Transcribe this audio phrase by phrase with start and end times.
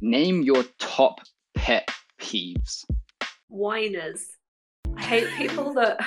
[0.00, 1.20] Name your top
[1.56, 1.90] pet
[2.20, 2.84] peeves.
[3.48, 4.24] Whiners.
[4.96, 5.98] I hate people that.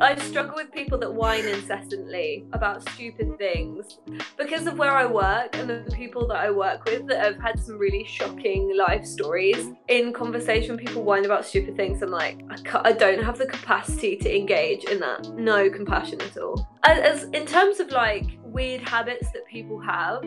[0.00, 3.98] I struggle with people that whine incessantly about stupid things
[4.38, 7.58] because of where I work and the people that I work with that have had
[7.58, 9.68] some really shocking life stories.
[9.88, 12.00] In conversation, people whine about stupid things.
[12.02, 15.28] I'm like, I, I don't have the capacity to engage in that.
[15.34, 16.66] No compassion at all.
[16.84, 20.24] As, as in terms of like weird habits that people have,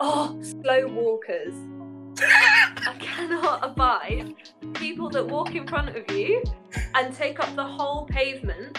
[0.00, 1.54] oh, slow walkers.
[2.22, 4.34] I cannot abide
[4.74, 6.42] people that walk in front of you
[6.94, 8.76] and take up the whole pavement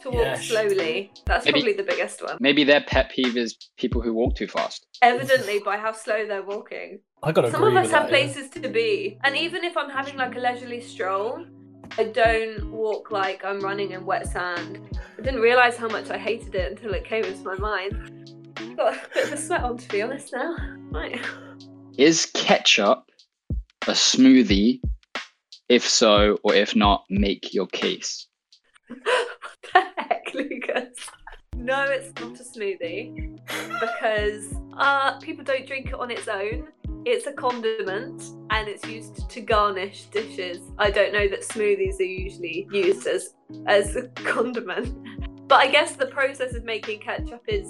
[0.00, 0.46] to walk Yes.
[0.48, 1.12] slowly.
[1.26, 2.36] That's Maybe- probably the biggest one.
[2.40, 4.86] Maybe their pet peeve is people who walk too fast.
[5.02, 7.00] Evidently, by how slow they're walking.
[7.22, 8.24] I gotta Some agree of us with have that, yeah.
[8.32, 11.44] places to be, and even if I'm having like a leisurely stroll,
[11.96, 14.78] I don't walk like I'm running in wet sand.
[15.18, 18.34] I didn't realize how much I hated it until it came into my mind.
[18.76, 20.32] Got a bit of a sweat on, to be honest.
[20.32, 20.54] Now,
[20.90, 21.18] right.
[21.98, 23.10] Is ketchup
[23.88, 24.80] a smoothie?
[25.68, 28.28] If so, or if not, make your case.
[28.86, 29.02] what
[29.74, 30.96] the heck, Lucas?
[31.56, 33.36] No, it's not a smoothie
[33.80, 36.68] because uh, people don't drink it on its own.
[37.04, 40.60] It's a condiment and it's used to garnish dishes.
[40.78, 43.34] I don't know that smoothies are usually used as
[43.66, 47.66] as a condiment, but I guess the process of making ketchup is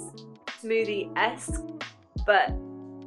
[0.61, 1.63] smoothie esque.
[2.27, 2.53] But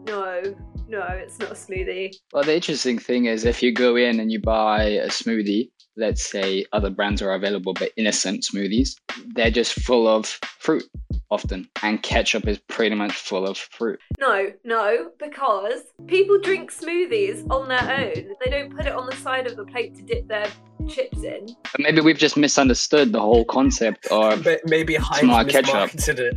[0.07, 0.43] no,
[0.89, 2.15] no, it's not a smoothie.
[2.33, 6.23] Well, the interesting thing is if you go in and you buy a smoothie, let's
[6.25, 8.91] say other brands are available, but innocent smoothies,
[9.35, 10.27] they're just full of
[10.59, 10.85] fruit
[11.31, 11.69] often.
[11.83, 14.01] And ketchup is pretty much full of fruit.
[14.19, 18.35] No, no, because people drink smoothies on their own.
[18.45, 20.49] They don't put it on the side of the plate to dip their
[20.89, 21.47] chips in.
[21.73, 25.91] But maybe we've just misunderstood the whole concept of, But maybe Heinz Tomato ketchup.
[25.91, 26.35] mismarketed it.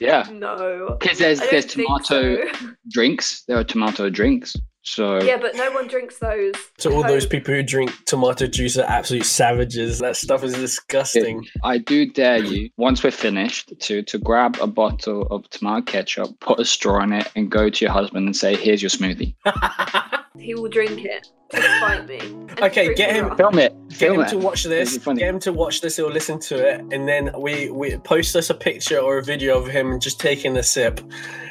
[0.00, 0.28] Yeah.
[0.32, 0.96] No.
[0.98, 2.68] Because there's, there's tomato so.
[2.90, 4.56] drinks, there are tomato drinks.
[4.84, 6.54] So Yeah, but no one drinks those.
[6.78, 10.00] So all those people who drink tomato juice are absolute savages.
[10.00, 11.46] That stuff is disgusting.
[11.62, 16.40] I do dare you, once we're finished, to to grab a bottle of tomato ketchup,
[16.40, 19.34] put a straw in it, and go to your husband and say, "Here's your smoothie."
[20.38, 22.20] He will drink it to spite me.
[22.60, 23.36] Okay, get him- wrong.
[23.36, 23.72] Film it.
[23.88, 24.28] Get Film him it.
[24.30, 24.90] to watch this.
[24.90, 25.18] It'd be funny.
[25.20, 28.50] Get him to watch this or listen to it, and then we we post us
[28.50, 31.00] a picture or a video of him just taking a sip,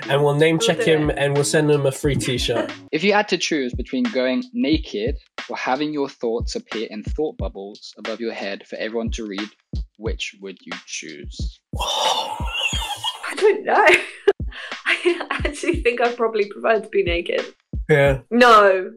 [0.09, 1.17] and we'll name We'll check him it.
[1.17, 2.71] and we'll send him a free T-shirt.
[2.91, 5.15] If you had to choose between going naked
[5.49, 9.49] or having your thoughts appear in thought bubbles above your head for everyone to read,
[9.97, 11.59] which would you choose?
[11.79, 13.87] I don't know.
[14.85, 17.45] I actually think I'd probably prefer to be naked.
[17.89, 18.19] yeah.
[18.29, 18.91] No.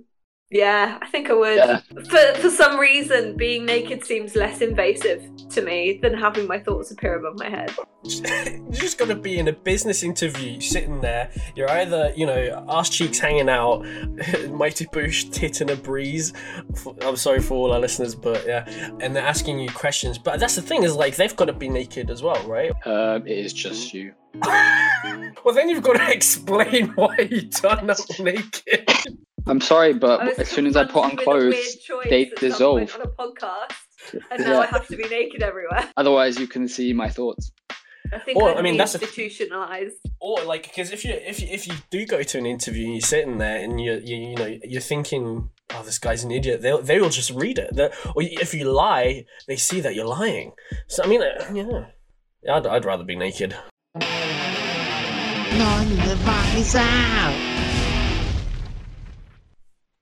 [0.54, 1.56] Yeah, I think I would.
[1.56, 1.80] Yeah.
[2.08, 6.92] For for some reason, being naked seems less invasive to me than having my thoughts
[6.92, 7.72] appear above my head.
[8.04, 11.28] You're just gonna be in a business interview, sitting there.
[11.56, 13.84] You're either, you know, ass cheeks hanging out,
[14.50, 16.32] mighty bush, tit in a breeze.
[17.02, 18.64] I'm sorry for all our listeners, but yeah,
[19.00, 20.18] and they're asking you questions.
[20.18, 22.70] But that's the thing is, like, they've got to be naked as well, right?
[22.86, 24.12] Uh, it is just you.
[24.34, 28.88] well, then you've got to explain why you turn up naked.
[29.46, 31.76] I'm sorry, but as soon as I put on clothes,
[32.08, 32.94] they dissolve.
[32.94, 33.72] On a podcast,
[34.30, 34.58] and now yeah.
[34.60, 35.90] I have to be naked everywhere.
[35.96, 37.52] Otherwise, you can see my thoughts.
[38.12, 39.96] I think or, I mean that's institutionalized.
[40.04, 42.84] A, or like because if you if you, if you do go to an interview
[42.84, 46.30] and you're sitting there and you you you know you're thinking oh this guy's an
[46.30, 49.94] idiot they'll they will just read it they or if you lie they see that
[49.94, 50.52] you're lying
[50.86, 51.86] so I mean uh, yeah
[52.54, 53.56] I'd I'd rather be naked.
[53.94, 54.02] Norm
[55.96, 57.53] the out.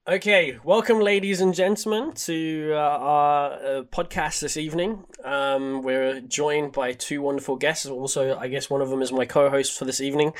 [0.08, 5.04] Okay, welcome, ladies and gentlemen, to uh, our uh, podcast this evening.
[5.22, 7.86] Um, we're joined by two wonderful guests.
[7.86, 10.32] Also, I guess one of them is my co-host for this evening.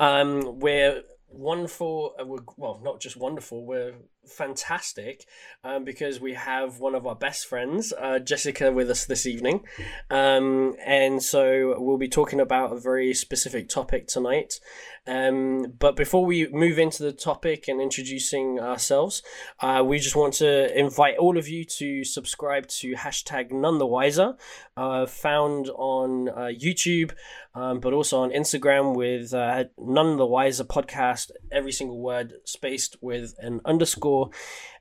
[0.00, 2.16] Um, we're wonderful.
[2.20, 3.64] Uh, we're, well, not just wonderful.
[3.64, 3.94] We're
[4.26, 5.24] fantastic
[5.62, 9.64] um, because we have one of our best friends, uh, Jessica, with us this evening.
[10.10, 14.60] Um, and so we'll be talking about a very specific topic tonight.
[15.06, 19.22] Um, but before we move into the topic and introducing ourselves,
[19.60, 23.86] uh, we just want to invite all of you to subscribe to hashtag None the
[23.86, 24.36] Wiser,
[24.76, 27.12] uh, found on uh, YouTube,
[27.54, 32.96] um, but also on Instagram with uh, None the Wiser podcast, every single word spaced
[33.02, 34.13] with an underscore.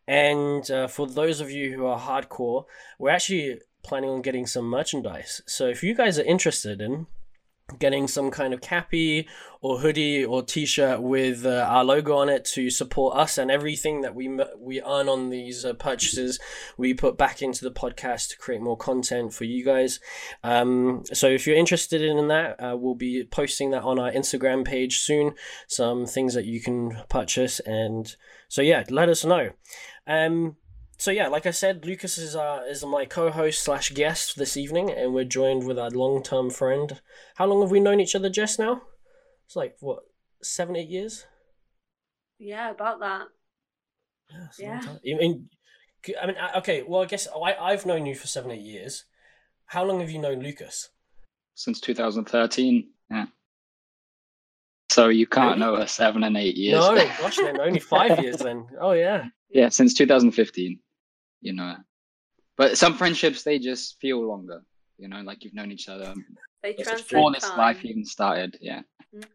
[0.07, 2.65] And uh, for those of you who are hardcore,
[2.99, 5.41] we're actually planning on getting some merchandise.
[5.45, 7.07] So if you guys are interested in
[7.79, 9.27] getting some kind of cappy
[9.61, 14.01] or hoodie or t-shirt with uh, our logo on it to support us and everything
[14.01, 14.29] that we
[14.59, 16.39] we earn on these uh, purchases.
[16.77, 19.99] We put back into the podcast to create more content for you guys.
[20.43, 24.65] Um, so if you're interested in that uh, we'll be posting that on our instagram
[24.65, 25.33] page soon.
[25.67, 28.13] Some things that you can purchase and
[28.49, 29.51] So yeah, let us know.
[30.05, 30.57] Um,
[31.03, 34.89] so yeah, like I said, Lucas is uh, is my co-host slash guest this evening,
[34.89, 37.01] and we're joined with our long-term friend.
[37.35, 38.57] How long have we known each other, Jess?
[38.57, 38.83] Now
[39.45, 40.03] it's like what
[40.41, 41.25] seven, eight years.
[42.39, 43.27] Yeah, about that.
[44.57, 44.79] Yeah.
[45.03, 45.15] Yeah.
[45.15, 45.49] I mean,
[46.21, 46.83] I mean, uh, okay.
[46.87, 49.03] Well, I guess I I've known you for seven, eight years.
[49.65, 50.87] How long have you known Lucas?
[51.55, 52.89] Since 2013.
[53.11, 53.25] Yeah.
[54.89, 55.59] So you can't Really?
[55.59, 56.79] know us seven and eight years.
[56.79, 58.67] No, gosh, then only five years then.
[58.79, 59.25] Oh yeah.
[59.49, 60.79] yeah, since 2015.
[61.43, 61.75] You know.
[62.57, 64.61] But some friendships they just feel longer.
[64.97, 66.13] You know, like you've known each other
[66.61, 67.57] They It's before this time.
[67.57, 68.57] life even started.
[68.61, 68.81] Yeah.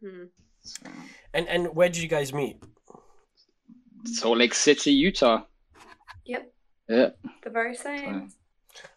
[0.01, 0.23] hmm
[0.63, 0.89] So,
[1.33, 2.57] And and where did you guys meet?
[4.05, 5.43] Salt Lake City, Utah.
[6.25, 6.53] Yep,
[6.87, 7.09] Yeah.
[7.43, 8.31] the very So, same.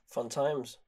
[0.06, 0.78] Fun times.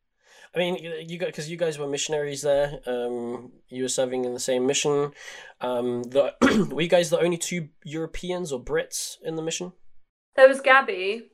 [0.55, 2.79] I mean, you, you got because you guys were missionaries there.
[2.87, 5.13] Um, you were serving in the same mission.
[5.61, 6.35] Um, the
[6.73, 9.73] were you guys the only two Europeans or Brits in the mission?
[10.37, 11.31] There was Gabby,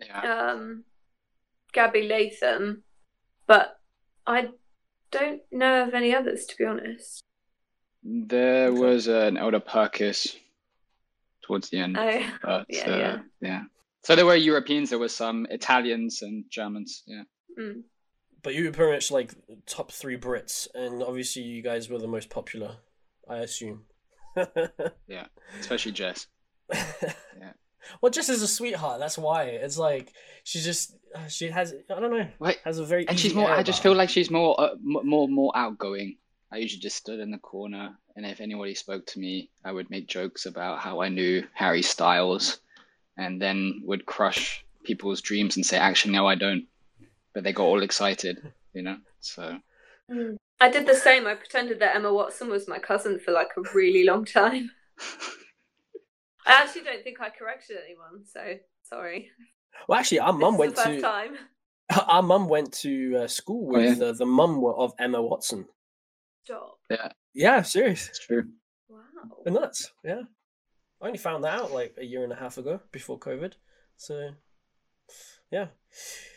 [0.00, 0.50] yeah.
[0.52, 0.84] um,
[1.72, 2.82] Gabby Latham,
[3.46, 3.78] but
[4.26, 4.50] I
[5.10, 7.22] don't know of any others to be honest.
[8.02, 8.78] There Okay.
[8.78, 10.36] was an elder Perkis
[11.42, 11.96] towards the end.
[11.98, 13.18] Oh, But yeah, uh, yeah.
[13.40, 13.62] yeah.
[14.02, 17.02] So there were Europeans, there were some Italians and Germans.
[17.06, 17.22] Yeah.
[17.58, 17.82] Mm.
[18.42, 19.34] But you were pretty much like
[19.66, 22.76] top three Brits, and obviously you guys were the most popular,
[23.28, 23.84] I assume.
[25.06, 25.26] Yeah,
[25.60, 26.26] especially Jess.
[28.00, 29.00] Well, just as a sweetheart.
[29.00, 30.12] That's why it's like
[30.44, 33.34] she just uh, she has I don't know Wait, has a very and easy she's
[33.34, 33.50] more.
[33.50, 36.16] I just feel like she's more, uh, more, more outgoing.
[36.52, 39.90] I usually just stood in the corner, and if anybody spoke to me, I would
[39.90, 42.60] make jokes about how I knew Harry Styles,
[43.16, 46.66] and then would crush people's dreams and say, "Actually, no, I don't."
[47.32, 48.98] But they got all excited, you know.
[49.20, 49.58] So.
[50.60, 51.26] I did the same.
[51.26, 54.70] I pretended that Emma Watson was my cousin for like a really long time.
[56.46, 58.40] I actually don't think I corrected anyone, so
[58.82, 59.30] sorry.
[59.88, 61.36] Well, actually, our mum went is the first to time.
[62.08, 64.06] our mum went to uh, school Oh, with yeah?
[64.08, 65.66] uh, the mum of Emma Watson.
[66.44, 66.78] Stop.
[66.90, 68.08] Yeah, Yeah, serious.
[68.08, 68.44] it's true.
[68.88, 69.00] Wow.
[69.44, 69.92] They're nuts.
[70.04, 70.22] Yeah,
[71.00, 73.52] I only found that out like a year and a half ago before COVID.
[73.96, 74.30] So,
[75.50, 75.68] yeah.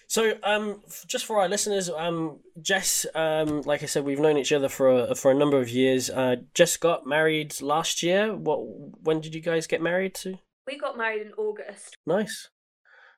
[0.10, 4.54] So, um, just for our listeners, um, Jess, um, like I said, we've known each
[4.54, 6.10] other for a, for a number of years.
[6.10, 8.34] Uh, Jess got married last year.
[8.34, 8.60] What?
[9.04, 10.38] When did you guys get married to?
[10.66, 11.98] We got married in August.
[12.06, 12.50] Nice.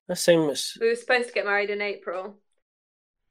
[0.08, 2.38] That's same as We were supposed to get married in April.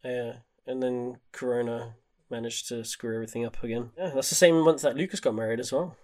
[0.04, 0.34] yeah,
[0.66, 1.96] and then Corona
[2.30, 3.90] managed to screw everything up again.
[3.98, 5.96] Yeah, that's the same month that Lucas got married as well.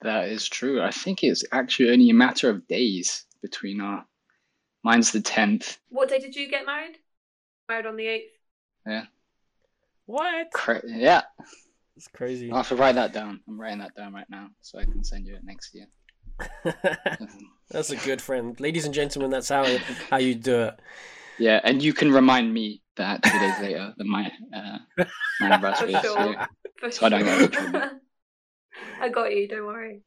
[0.00, 0.80] That is true.
[0.80, 4.06] I think it's actually only a matter of days between our.
[4.84, 5.78] Mine's the tenth.
[5.88, 6.96] What day did you get married?
[7.68, 8.20] Married on the 8th.
[8.86, 9.04] Yeah.
[10.06, 10.50] What?
[10.52, 11.22] Cra- yeah,
[11.96, 12.50] It's crazy.
[12.50, 13.40] I'll have to write that down.
[13.48, 15.86] I'm writing that down right now, so I can send you it next year.
[17.70, 19.30] That's a good friend, ladies and gentlemen.
[19.30, 19.64] That's how
[20.10, 20.80] how you do it.
[21.38, 25.06] Yeah, and you can remind me that two days later than my uh, my
[25.46, 25.92] anniversary.
[25.94, 26.46] For so- sure.
[26.80, 27.80] For So I don't get in trouble.
[29.00, 30.00] I got you, don't worry.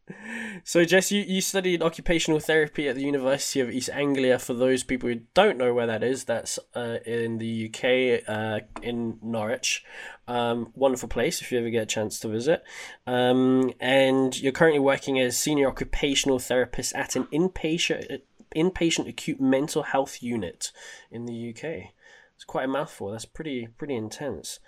[0.64, 4.40] So, Jess, you, you studied occupational therapy at the University of East Anglia.
[4.40, 8.60] For those people who don't know where that is, that's uh, in the UK, uh,
[8.82, 9.84] in Norwich.
[10.28, 12.64] Um, wonderful place if you ever get a chance to visit.
[13.06, 18.22] Um, and you're currently working as senior occupational therapist at an inpatient
[18.56, 20.72] inpatient acute mental health unit
[21.12, 21.92] in the UK.
[22.36, 23.12] It's quite a mouthful.
[23.12, 24.60] That's pretty pretty intense.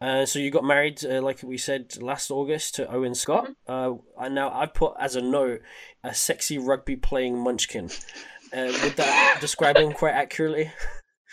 [0.00, 3.50] Uh, so you got married, uh, like we said last August, to Owen Scott.
[3.66, 5.60] Uh, and now I put as a note
[6.04, 7.90] a sexy rugby playing munchkin.
[8.52, 10.70] Uh, would that describe him quite accurately?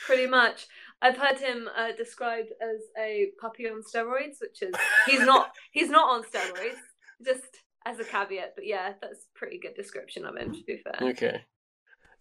[0.05, 0.67] Pretty much.
[1.01, 4.73] I've heard him uh, described as a puppy on steroids, which is
[5.05, 6.79] he's not he's not on steroids,
[7.23, 8.53] just as a caveat.
[8.55, 10.53] But yeah, that's a pretty good description of him.
[10.53, 11.09] To be fair.
[11.09, 11.41] Okay.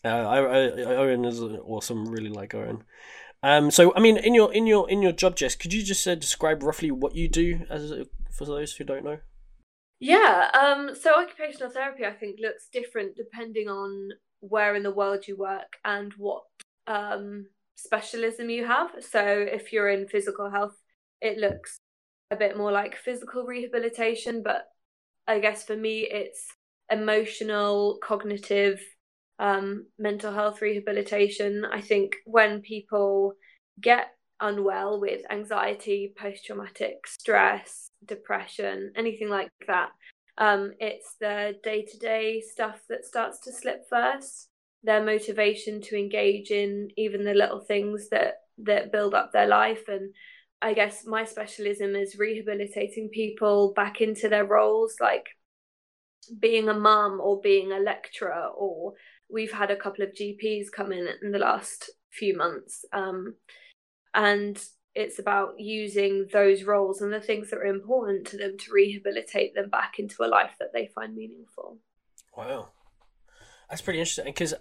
[0.05, 2.05] Uh, I, I, Owen is awesome.
[2.07, 2.85] Really like Owen.
[3.45, 6.09] Um, so I mean, in your in your in your job, Jess, could you just
[6.09, 7.93] uh, describe roughly what you do as
[8.33, 9.19] for those who don't know?
[10.01, 15.29] Yeah, um, so occupational therapy, I think, looks different depending on where in the world
[15.29, 16.45] you work and what
[16.87, 18.93] um, specialism you have.
[19.01, 20.81] So, if you're in physical health,
[21.21, 21.77] it looks
[22.31, 24.65] a bit more like physical rehabilitation, but
[25.27, 26.47] I guess for me, it's
[26.91, 28.81] emotional, cognitive,
[29.39, 31.65] um, mental health rehabilitation.
[31.65, 33.35] I think when people
[33.81, 34.09] get
[34.41, 39.91] unwell with anxiety, post traumatic stress, depression, anything like that.
[40.37, 44.49] Um, it's the day to day stuff that starts to slip first.
[44.83, 49.89] Their motivation to engage in even the little things that that build up their life,
[49.89, 50.13] and
[50.61, 55.27] I guess my specialism is rehabilitating people back into their roles, like
[56.39, 58.95] being a mum or being a lecturer or
[59.31, 63.35] we've had a couple of GPs come in in the last few months um,
[64.15, 64.63] and
[64.95, 69.55] it's about using those roles and the things that are important to them to rehabilitate
[69.55, 71.79] them back into a life that they find meaningful.
[72.37, 72.69] Wow,
[73.69, 74.55] that's pretty interesting because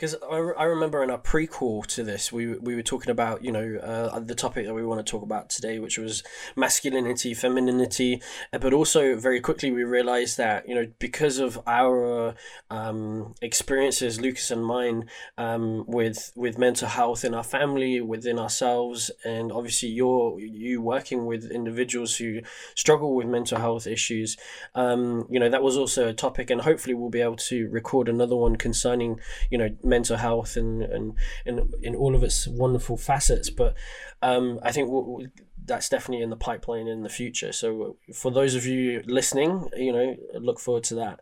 [0.00, 3.52] because I, I remember in our prequel to this, we we were talking about you
[3.52, 6.22] know uh, the topic that we want to talk about today, which was
[6.56, 12.34] masculinity, femininity, uh, but also very quickly we realized that you know because of our
[12.70, 15.04] um, experiences, Lucas and mine,
[15.36, 21.26] um, with with mental health in our family, within ourselves, and obviously you're you working
[21.26, 22.40] with individuals who
[22.74, 24.38] struggle with mental health issues.
[24.74, 28.08] Um, you know that was also a topic, and hopefully we'll be able to record
[28.08, 32.96] another one concerning you know mental health and and in, in all of its wonderful
[32.96, 33.50] facets.
[33.50, 33.74] But
[34.22, 35.26] um, I think we'll,
[35.64, 37.52] that's definitely in the pipeline in the future.
[37.52, 41.20] So for those of you listening, you know, look forward to that.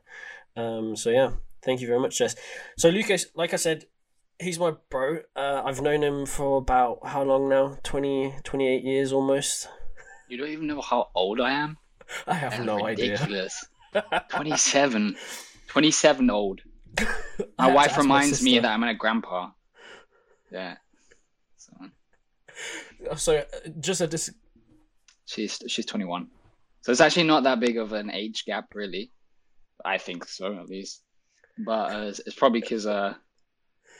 [0.56, 1.30] Um, so yeah,
[1.62, 2.36] thank you very much, Jess.
[2.76, 3.86] So Lucas, like I said,
[4.38, 5.18] he's my bro.
[5.34, 7.78] Uh, I've known him for about how long now?
[7.82, 9.68] 20, 28 years almost.
[10.28, 11.78] You don't even know how old I am?
[12.26, 13.12] I have That's no idea.
[13.12, 13.66] ridiculous.
[14.30, 15.16] 27.
[15.68, 16.60] 27 old.
[17.58, 19.50] My wife ask my reminds me that I'm a grandpa.
[20.50, 20.76] Yeah.
[21.56, 21.72] So
[23.16, 24.34] So uh, just a dis-
[25.26, 26.28] she's she's 21.
[26.82, 29.12] So it's actually not that big of an age gap, really.
[29.84, 31.02] I think so, at least.
[31.58, 33.14] But uh, it's, it's probably because uh,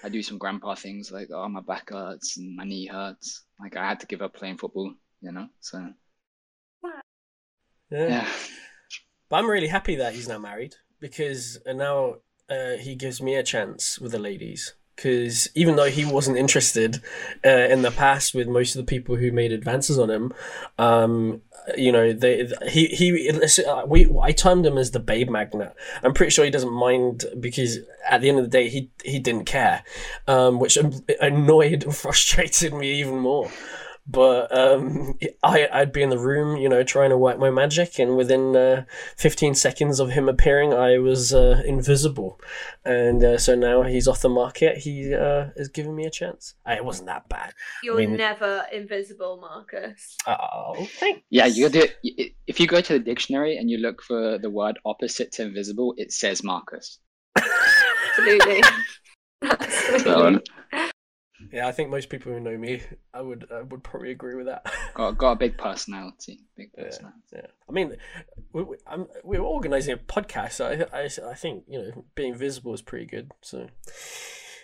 [0.02, 3.44] I do some grandpa things like oh my back hurts and my knee hurts.
[3.60, 5.48] Like I had to give up playing football, you know.
[5.60, 5.86] So
[7.90, 8.08] yeah.
[8.08, 8.28] yeah.
[9.28, 12.16] But I'm really happy that he's now married because uh, now
[12.48, 14.74] uh, he gives me a chance with the ladies.
[14.96, 17.00] Because even though he wasn't interested
[17.44, 20.34] uh, in the past with most of the people who made advances on him,
[20.76, 21.40] um,
[21.76, 25.72] you know, they he he uh, we I termed him as the babe magnet.
[26.02, 27.78] I'm pretty sure he doesn't mind because
[28.10, 29.84] at the end of the day he he didn't care,
[30.26, 30.76] um, which
[31.20, 33.48] annoyed and frustrated me even more
[34.08, 37.98] but um, I, I'd be in the room, you know, trying to work my magic,
[37.98, 38.84] and within uh,
[39.16, 42.40] 15 seconds of him appearing, I was uh, invisible.
[42.84, 44.78] And uh, so now he's off the market.
[44.78, 46.54] He uh, is giving me a chance.
[46.66, 47.52] It wasn't that bad.
[47.82, 50.16] You're mean- never invisible, Marcus.
[50.26, 51.86] Oh, thank Yeah, you do.
[52.46, 55.94] If you go to the dictionary and you look for the word opposite to invisible,
[55.98, 56.98] it says Marcus.
[58.18, 58.62] Absolutely.
[59.40, 60.42] So, Absolutely.
[61.52, 62.82] Yeah, I think most people who know me,
[63.14, 64.66] I would I would probably agree with that.
[64.94, 66.40] got got a big personality.
[66.56, 67.18] Big personality.
[67.32, 67.96] Yeah, I mean,
[68.52, 70.52] we, we, I'm, we're organizing a podcast.
[70.52, 73.30] So I, I, I think you know being visible is pretty good.
[73.40, 73.68] So,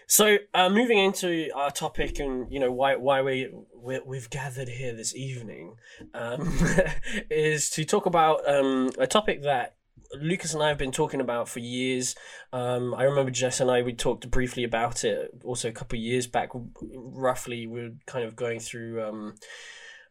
[0.06, 4.68] so uh, moving into our topic and you know why why we, we we've gathered
[4.68, 5.76] here this evening,
[6.12, 6.58] um,
[7.30, 9.76] is to talk about um, a topic that
[10.20, 12.14] Lucas and I have been talking about for years.
[12.52, 16.02] Um, I remember Jess and I we talked briefly about it also a couple of
[16.02, 16.50] years back.
[16.54, 19.02] Roughly, we were kind of going through.
[19.02, 19.34] Um,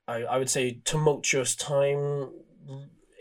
[0.07, 2.29] I, I would say tumultuous time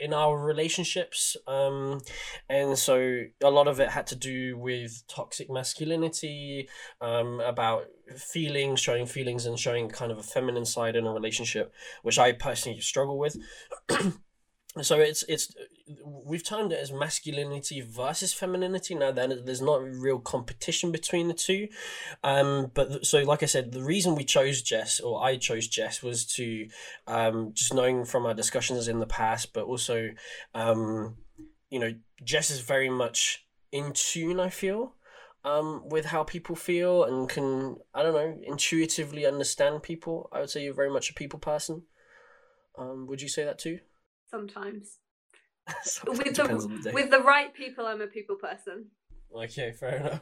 [0.03, 2.01] in our relationships um
[2.49, 6.69] and so a lot of it had to do with toxic masculinity
[7.01, 7.85] um about
[8.17, 11.73] feelings showing feelings and showing kind of a feminine side in a relationship
[12.03, 13.37] which i personally struggle with
[14.81, 15.55] so it's it's
[16.25, 18.95] we've termed it as masculinity versus femininity.
[18.95, 21.69] Now then there's not real competition between the two.
[22.25, 25.69] Um but th- so like i said the reason we chose jess or i chose
[25.69, 26.69] jess was to
[27.07, 30.11] um just knowing from our discussions in the past but also
[30.55, 31.17] um
[31.71, 31.93] you know
[32.25, 34.95] jess is very much in tune i feel
[35.45, 40.29] um with how people feel and can i don't know intuitively understand people.
[40.33, 41.83] I would say you're very much a people person.
[42.79, 43.81] Um would you say that too
[45.83, 46.27] Sometimes.
[46.27, 48.87] With the the, with the right people, I'm a people person.
[49.35, 50.21] Okay, fair enough.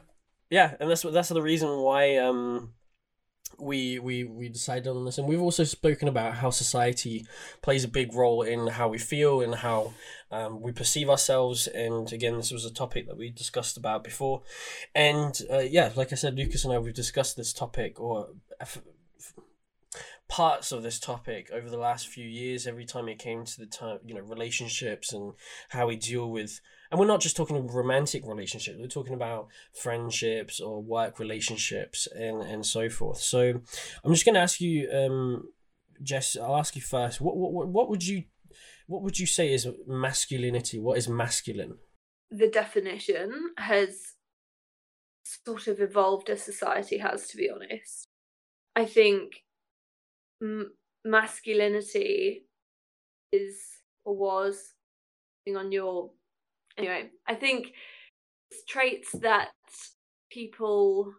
[0.49, 2.73] Yeah, and that's that's the reason why um
[3.57, 7.25] we we we decided on this, and we've also spoken about how society
[7.61, 9.93] plays a big role in how we feel and how
[10.31, 11.67] um, we perceive ourselves.
[11.67, 14.43] And again, this was a topic that we discussed about before.
[14.93, 18.29] And uh, yeah, like I said, Lucas and I we've discussed this topic or.
[18.59, 18.81] f-
[19.17, 19.33] f-
[20.31, 23.65] parts of this topic over the last few years every time it came to the
[23.65, 25.33] time you know relationships and
[25.69, 30.61] how we deal with and we're not just talking romantic relationships we're talking about friendships
[30.61, 33.19] or work relationships and and so forth.
[33.19, 33.61] So
[34.03, 35.49] i'm just going to ask you um
[36.01, 38.23] jess i'll ask you first what what what would you
[38.91, 40.77] what would you say is masculinity?
[40.77, 41.77] What is masculine?
[42.29, 44.15] The definition has
[45.23, 48.07] sort of evolved as society has, to be honest.
[48.75, 49.43] I think
[50.41, 50.71] m-
[51.05, 52.45] masculinity
[53.31, 53.59] is
[54.03, 54.73] or was,
[55.55, 56.11] on your
[56.77, 57.73] anyway, I think
[58.67, 59.49] traits that
[60.31, 61.13] people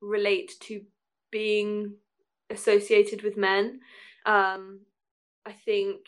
[0.00, 0.82] relate to
[1.30, 1.94] being
[2.50, 3.80] associated with men.
[4.26, 4.80] Um,
[5.46, 6.00] I think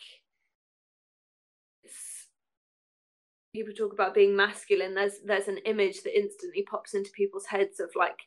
[3.54, 4.94] people talk about being masculine.
[4.94, 8.18] There's there's an image that instantly pops into people's heads of like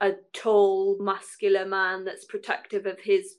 [0.00, 3.36] a tall, muscular man that's protective of his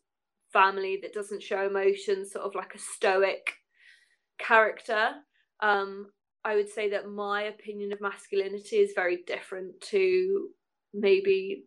[0.57, 3.53] family that doesn't show emotion, sort of like a stoic
[4.39, 5.11] character.
[5.61, 6.07] Um,
[6.43, 10.47] I would say that my opinion of masculinity is very different to
[10.93, 11.65] maybe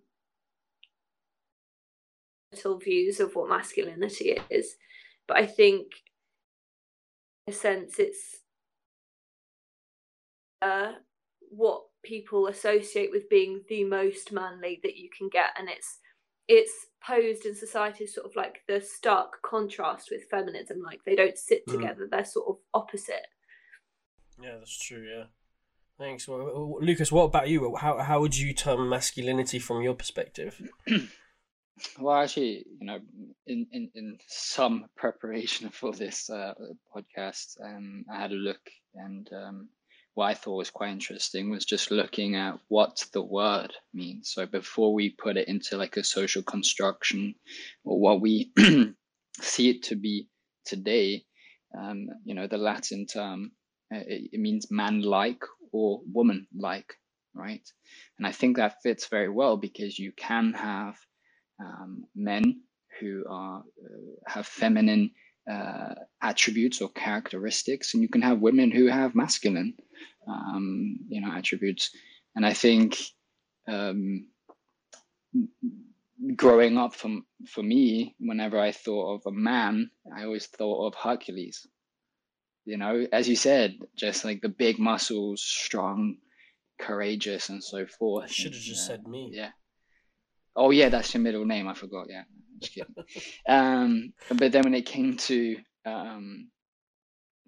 [2.53, 4.77] little views of what masculinity is.
[5.29, 5.87] But I think,
[7.47, 8.41] in a sense, it's
[10.63, 10.93] uh,
[11.51, 15.99] what people associate with being the most manly that you can get, and it's
[16.49, 20.83] it's posed in society as sort of like the stark contrast with feminism.
[20.83, 21.73] Like they don't sit mm.
[21.73, 23.27] together; they're sort of opposite.
[24.43, 25.07] Yeah, that's true.
[25.07, 25.25] Yeah.
[25.99, 26.27] Thanks.
[26.27, 27.77] Well, Lucas, what about you?
[27.77, 30.61] How how would you term masculinity from your perspective?
[31.99, 32.99] well, actually, you know,
[33.47, 36.55] in, in, in some preparation for this uh,
[36.95, 39.69] podcast, um, I had a look, and um,
[40.21, 44.31] what I thought was quite interesting was just looking at what the word means.
[44.35, 47.35] So before we put it into like a social construction
[47.87, 48.53] or what we
[49.41, 50.29] see it to be
[50.67, 51.25] today,
[51.75, 53.53] um, you know, the Latin term
[53.95, 56.93] uh, it, it means man-like or woman-like,
[57.35, 57.67] right?
[58.19, 60.97] And I think that fits very well because you can have
[61.65, 62.61] um, men
[63.01, 65.13] who are uh, have feminine
[65.51, 69.75] uh, attributes or characteristics, and you can have women who have masculine,
[70.27, 71.91] um, you know, attributes.
[72.37, 72.99] And I think
[73.69, 74.27] um,
[76.37, 80.95] growing up, from for me, whenever I thought of a man, I always thought of
[80.95, 81.67] Hercules.
[82.65, 86.17] You know, as you said, just like the big muscles, strong,
[86.79, 88.25] courageous, and so forth.
[88.25, 89.31] I should have just uh, said me.
[89.33, 89.51] Yeah.
[90.55, 91.69] Oh yeah, that's your middle name.
[91.69, 92.07] I forgot.
[92.09, 92.25] Yeah,
[92.61, 92.95] just kidding.
[93.49, 96.51] um, but then when it came to um,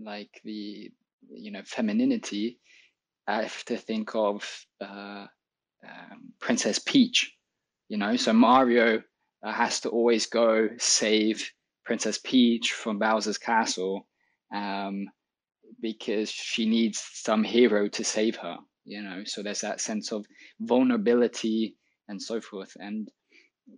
[0.00, 0.90] like the
[1.36, 2.58] you know femininity,
[3.26, 5.26] I have to think of uh,
[5.84, 7.32] um, Princess Peach.
[7.88, 9.02] You know, so Mario
[9.42, 11.50] uh, has to always go save
[11.84, 14.06] Princess Peach from Bowser's castle
[14.54, 15.06] um,
[15.80, 18.58] because she needs some hero to save her.
[18.84, 20.26] You know, so there's that sense of
[20.60, 21.76] vulnerability
[22.08, 22.72] and so forth.
[22.76, 23.08] And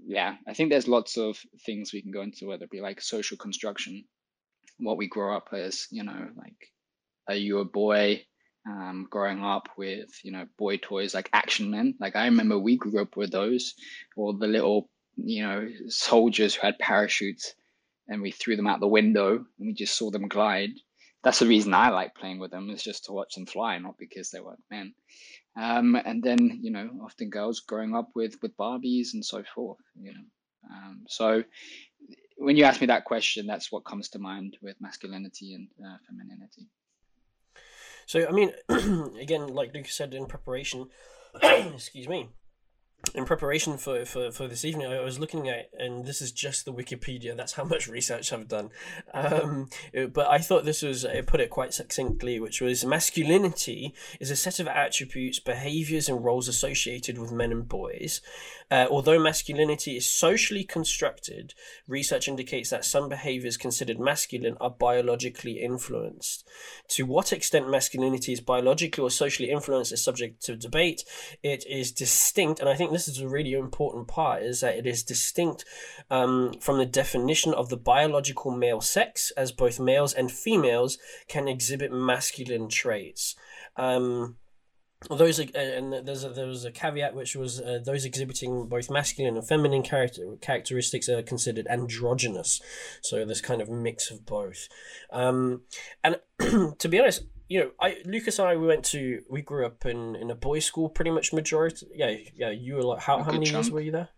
[0.06, 3.00] yeah, I think there's lots of things we can go into, whether it be like
[3.00, 4.04] social construction,
[4.78, 6.56] what we grow up as, you know, like,
[7.28, 8.24] are you a boy
[8.66, 11.94] um, growing up with, you know, boy toys like Action Men?
[12.00, 13.74] Like, I remember we grew up with those,
[14.16, 17.54] or the little, you know, soldiers who had parachutes
[18.08, 20.70] and we threw them out the window and we just saw them glide.
[21.22, 23.96] That's the reason I like playing with them, is just to watch them fly, not
[23.98, 24.94] because they weren't men.
[25.56, 29.78] Um, and then, you know, often girls growing up with with Barbies and so forth,
[29.98, 30.24] you know.
[30.70, 31.44] Um, so
[32.36, 35.96] when you ask me that question, that's what comes to mind with masculinity and uh,
[36.06, 36.43] femininity.
[38.06, 38.52] So, I mean,
[39.20, 40.88] again, like Luke said in preparation,
[41.42, 42.28] excuse me,
[43.14, 46.64] in preparation for, for, for this evening, I was looking at, and this is just
[46.64, 47.36] the Wikipedia.
[47.36, 48.70] That's how much research I've done.
[49.12, 49.68] Um,
[50.12, 54.60] but I thought this was put it quite succinctly, which was masculinity is a set
[54.60, 58.20] of attributes, behaviors, and roles associated with men and boys.
[58.70, 61.54] Uh, although masculinity is socially constructed,
[61.86, 66.48] research indicates that some behaviors considered masculine are biologically influenced.
[66.88, 71.04] To what extent masculinity is biologically or socially influenced is subject to debate.
[71.42, 74.86] It is distinct, and I think this is a really important part, is that it
[74.86, 75.64] is distinct
[76.10, 81.48] um, from the definition of the biological male sex, as both males and females can
[81.48, 83.34] exhibit masculine traits.
[83.76, 84.36] Um,
[85.10, 89.36] those and there's a, there was a caveat which was uh, those exhibiting both masculine
[89.36, 92.60] and feminine character characteristics are considered androgynous
[93.02, 94.68] so this kind of mix of both
[95.12, 95.62] um,
[96.02, 96.16] and
[96.78, 99.84] to be honest you know, I Lucas and I we went to we grew up
[99.86, 101.86] in in a boys' school pretty much majority.
[101.94, 102.50] Yeah, yeah.
[102.50, 103.64] You were like how how many chunk.
[103.64, 104.08] years were you there?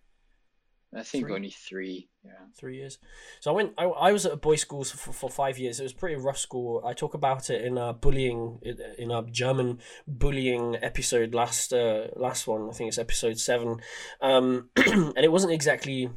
[0.95, 1.35] I think three?
[1.35, 2.09] only three.
[2.25, 2.99] Yeah, three years.
[3.41, 3.73] So I went.
[3.77, 5.79] I, I was at a boys' school for, for five years.
[5.79, 6.83] It was pretty rough school.
[6.85, 8.61] I talk about it in our bullying
[8.99, 12.69] in our German bullying episode last uh, last one.
[12.69, 13.81] I think it's episode seven,
[14.21, 16.11] um, and it wasn't exactly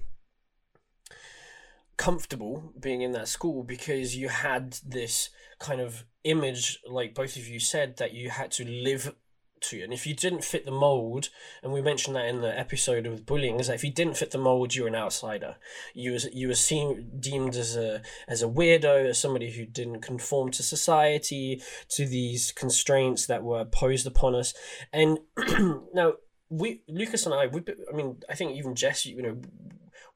[2.00, 7.46] comfortable being in that school because you had this kind of image, like both of
[7.46, 9.14] you said, that you had to live
[9.60, 9.84] to.
[9.84, 11.28] And if you didn't fit the mold,
[11.62, 14.32] and we mentioned that in the episode of bullying, is that if you didn't fit
[14.32, 15.58] the mold, you're an outsider.
[15.94, 20.00] You was you were seen deemed as a as a weirdo, as somebody who didn't
[20.00, 24.54] conform to society, to these constraints that were posed upon us.
[24.94, 25.20] And
[25.94, 26.14] now
[26.50, 29.42] we Lucas and I, we I mean, I think even Jess, you know,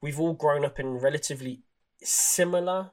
[0.00, 1.60] we've all grown up in relatively
[2.04, 2.90] similar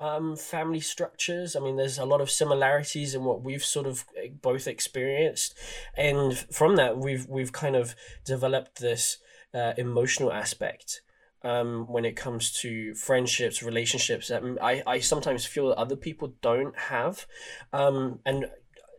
[0.00, 1.54] um, family structures.
[1.54, 5.54] I mean, there's a lot of similarities in what we've sort of eh, both experienced,
[5.96, 9.18] and from that, we've we've kind of developed this
[9.54, 11.02] uh, emotional aspect
[11.42, 16.34] um, when it comes to friendships, relationships that I, I sometimes feel that other people
[16.40, 17.26] don't have,
[17.72, 18.46] um, and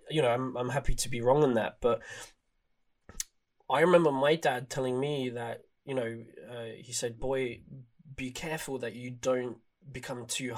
[0.10, 2.02] you know, I'm I'm happy to be wrong on that, but
[3.70, 7.62] I remember my dad telling me that you know uh, he said, "Boy,
[8.16, 9.58] be careful that you don't
[9.92, 10.56] become too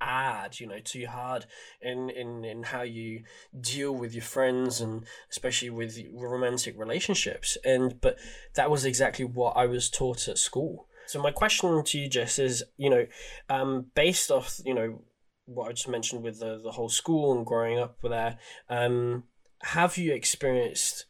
[0.00, 1.44] hard you know too hard
[1.82, 3.22] in in in how you
[3.60, 7.58] deal with your friends and especially with romantic relationships.
[7.64, 8.16] And but
[8.54, 10.86] that was exactly what i was taught at school.
[11.06, 13.06] So my question to you jess is you know
[13.48, 15.02] um based off you know
[15.46, 19.24] what i just mentioned with the the whole school and growing up there um
[19.62, 21.06] have you experienced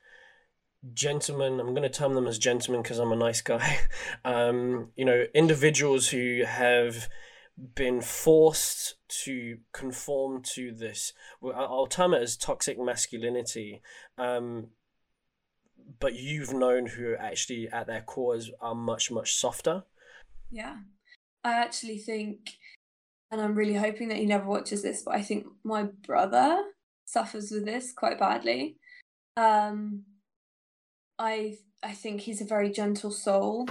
[0.94, 3.78] gentlemen i'm going to term them as gentlemen because i'm a nice guy.
[4.24, 7.08] Um you know individuals who have
[7.74, 11.12] been forced to conform to this
[11.54, 13.82] i'll term it as toxic masculinity
[14.16, 14.68] um
[15.98, 19.84] but you've known who actually at their cores are much much softer.
[20.50, 20.76] Yeah.
[21.42, 22.50] I actually think
[23.30, 26.62] and i'm really hoping that he never watches this but i think my brother
[27.06, 28.76] suffers with this quite badly.
[29.36, 30.04] Um
[31.20, 33.68] I I think he's a very gentle soul,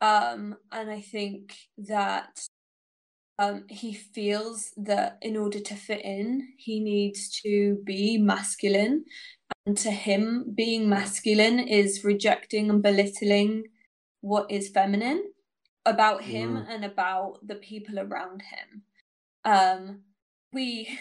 [0.00, 2.40] um, and I think that
[3.38, 9.04] um, he feels that in order to fit in, he needs to be masculine,
[9.66, 13.64] and to him, being masculine is rejecting and belittling
[14.22, 15.22] what is feminine
[15.84, 16.66] about him mm.
[16.68, 18.82] and about the people around him.
[19.44, 20.00] Um,
[20.52, 20.98] we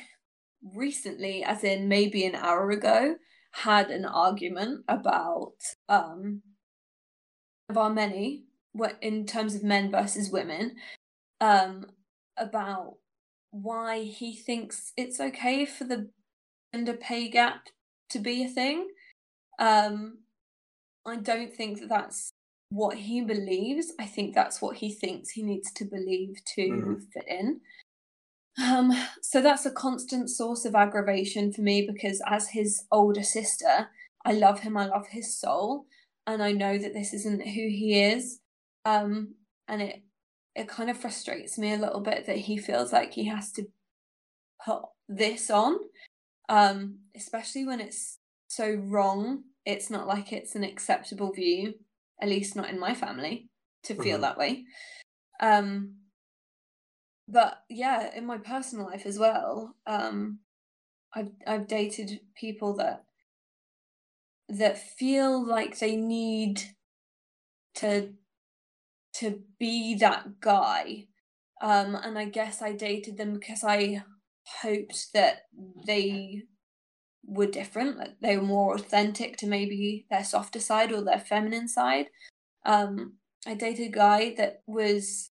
[0.75, 3.15] recently, as in maybe an hour ago,
[3.56, 5.54] had an argument about
[5.88, 6.41] um
[7.70, 10.76] of our many what in terms of men versus women
[11.39, 11.86] um
[12.38, 12.96] about
[13.52, 16.10] why he thinks it's okay for the
[16.74, 17.68] gender pay gap
[18.10, 18.89] to be a thing.
[19.58, 20.20] Um
[21.06, 22.32] i don't think that that's
[22.70, 23.94] what he believes.
[24.00, 26.94] I think that's what he thinks he needs to believe to mm-hmm.
[27.13, 27.62] fit in
[28.62, 28.91] um,
[29.22, 33.89] so that's a constant source of aggravation for me because as his older sister,
[34.24, 35.86] I love him, I love his soul,
[36.26, 38.39] and I know that this isn't who he is.
[38.86, 39.36] Um,
[39.68, 40.02] and it
[40.56, 43.68] it kind of frustrates me a little bit that he feels like he has to
[44.63, 45.78] put this on.
[46.48, 49.44] Um, especially when it's so wrong.
[49.65, 51.74] It's not like it's an acceptable view,
[52.22, 53.50] at least not in my family,
[53.84, 54.22] to feel mm-hmm.
[54.22, 54.63] that way.
[55.41, 55.96] Um,
[57.28, 60.40] but yeah, in my personal life as well, um,
[61.14, 63.06] I've I've dated people that
[64.50, 66.62] that feel like they need
[67.76, 68.14] to
[69.14, 71.08] to be that guy.
[71.62, 74.04] Um, and I guess I dated them because I
[74.62, 75.44] hoped that
[75.88, 76.44] they
[77.26, 81.68] were different, that they were more authentic to maybe their softer side or their feminine
[81.68, 82.08] side.
[82.66, 83.14] Um,
[83.48, 85.32] I dated a guy that was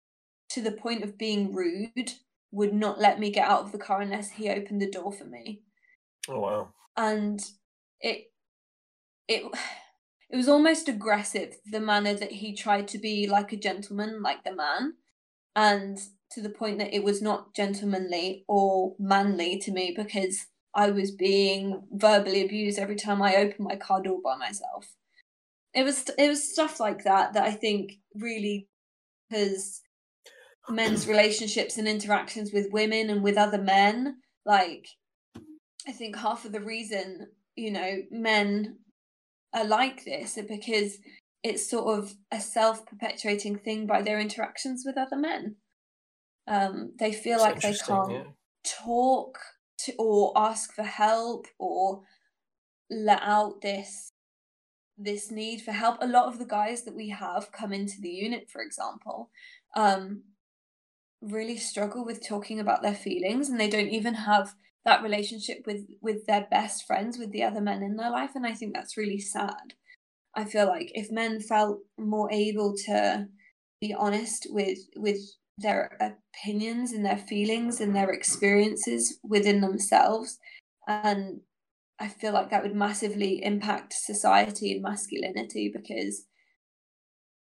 [0.50, 2.14] to the point of being rude
[2.52, 5.26] would not let me get out of the car unless he opened the door for
[5.26, 5.62] me.
[6.28, 6.70] Oh wow.
[6.96, 7.44] And
[8.00, 8.32] it
[9.28, 9.44] it
[10.30, 14.44] it was almost aggressive the manner that he tried to be like a gentleman, like
[14.44, 14.94] the man.
[15.56, 16.00] And
[16.32, 21.12] to the point that it was not gentlemanly or manly to me because I was
[21.12, 24.94] being verbally abused every time I opened my car door by myself.
[25.74, 28.68] It was it was stuff like that that I think really
[29.32, 29.82] has
[30.70, 34.18] men's relationships and interactions with women and with other men.
[34.46, 34.88] Like
[35.88, 38.78] i think half of the reason you know men
[39.54, 40.98] are like this are because
[41.44, 45.56] it's sort of a self-perpetuating thing by their interactions with other men.
[46.48, 48.24] Um they feel That's like they can't yeah.
[48.66, 49.38] talk
[49.86, 52.02] to or ask for help or
[52.90, 54.12] let out this
[54.98, 55.98] this need for help.
[56.02, 59.30] A lot of the guys that we have come into the unit for example
[59.76, 60.24] um
[61.32, 64.54] really struggle with talking about their feelings and they don't even have
[64.86, 68.46] that relationship with with their best friends with the other men in their life and
[68.46, 69.74] i think that's really sad.
[70.36, 73.28] I feel like if men felt more able to
[73.80, 75.20] be honest with with
[75.58, 80.38] their opinions and their feelings and their experiences within themselves
[80.88, 81.40] and
[81.98, 86.26] I feel like that would massively impact society and masculinity because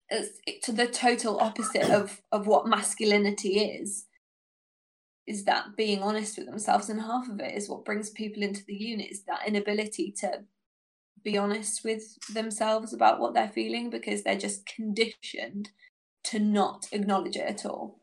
[0.09, 4.07] it's to the total opposite of of what masculinity is
[5.27, 8.65] is that being honest with themselves and half of it is what brings people into
[8.67, 10.45] the unit is that inability to
[11.25, 15.71] be honest with themselves about what they're feeling because they're just conditioned
[16.23, 18.01] to not acknowledge it at all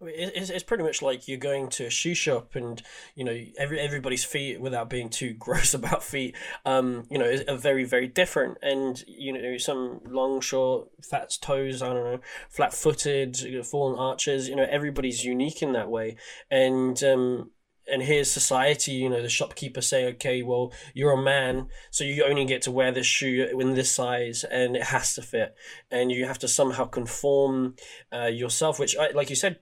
[0.00, 2.82] it's, it's pretty much like you're going to a shoe shop and
[3.14, 7.56] you know every everybody's feet without being too gross about feet um you know are
[7.56, 12.74] very very different and you know some long short fat toes i don't know flat
[12.74, 16.16] footed fallen arches you know everybody's unique in that way
[16.50, 17.50] and um
[17.88, 22.24] and here's society, you know, the shopkeeper say, okay, well, you're a man, so you
[22.24, 25.54] only get to wear this shoe in this size and it has to fit.
[25.88, 27.76] And you have to somehow conform
[28.12, 29.60] uh, yourself, which, like you said,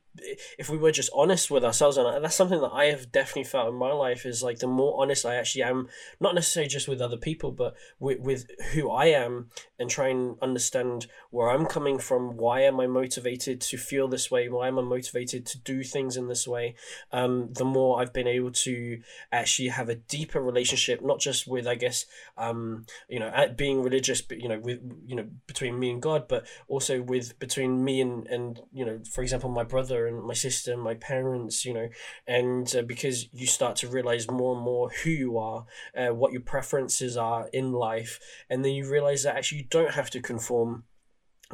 [0.58, 3.68] if we were just honest with ourselves, and that's something that I have definitely felt
[3.68, 5.88] in my life is like the more honest I actually am,
[6.20, 10.36] not necessarily just with other people, but with, with who I am and try and
[10.40, 12.36] understand where I'm coming from.
[12.36, 14.48] Why am I motivated to feel this way?
[14.48, 16.76] Why am I motivated to do things in this way?
[17.12, 19.00] Um, the more I've been able to
[19.32, 23.82] actually have a deeper relationship, not just with, I guess, um, you know, at being
[23.82, 27.84] religious, but, you know, with, you know, between me and God, but also with between
[27.84, 31.74] me and, and, you know, for example, my brother and my sister, my parents, you
[31.74, 31.88] know,
[32.26, 36.32] and uh, because you start to realize more and more who you are, uh, what
[36.32, 40.20] your preferences are in life, and then you realize that actually you don't have to
[40.20, 40.84] conform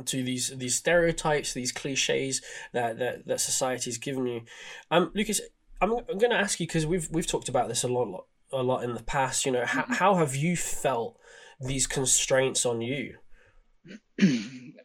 [0.04, 4.42] to these these stereotypes, these cliches that that, that society's given you.
[4.90, 5.40] Um, Lucas,
[5.80, 8.26] I'm, I'm going to ask you because we've we've talked about this a lot lot
[8.52, 9.46] a lot in the past.
[9.46, 9.94] You know, how mm-hmm.
[9.94, 11.18] how have you felt
[11.60, 13.16] these constraints on you?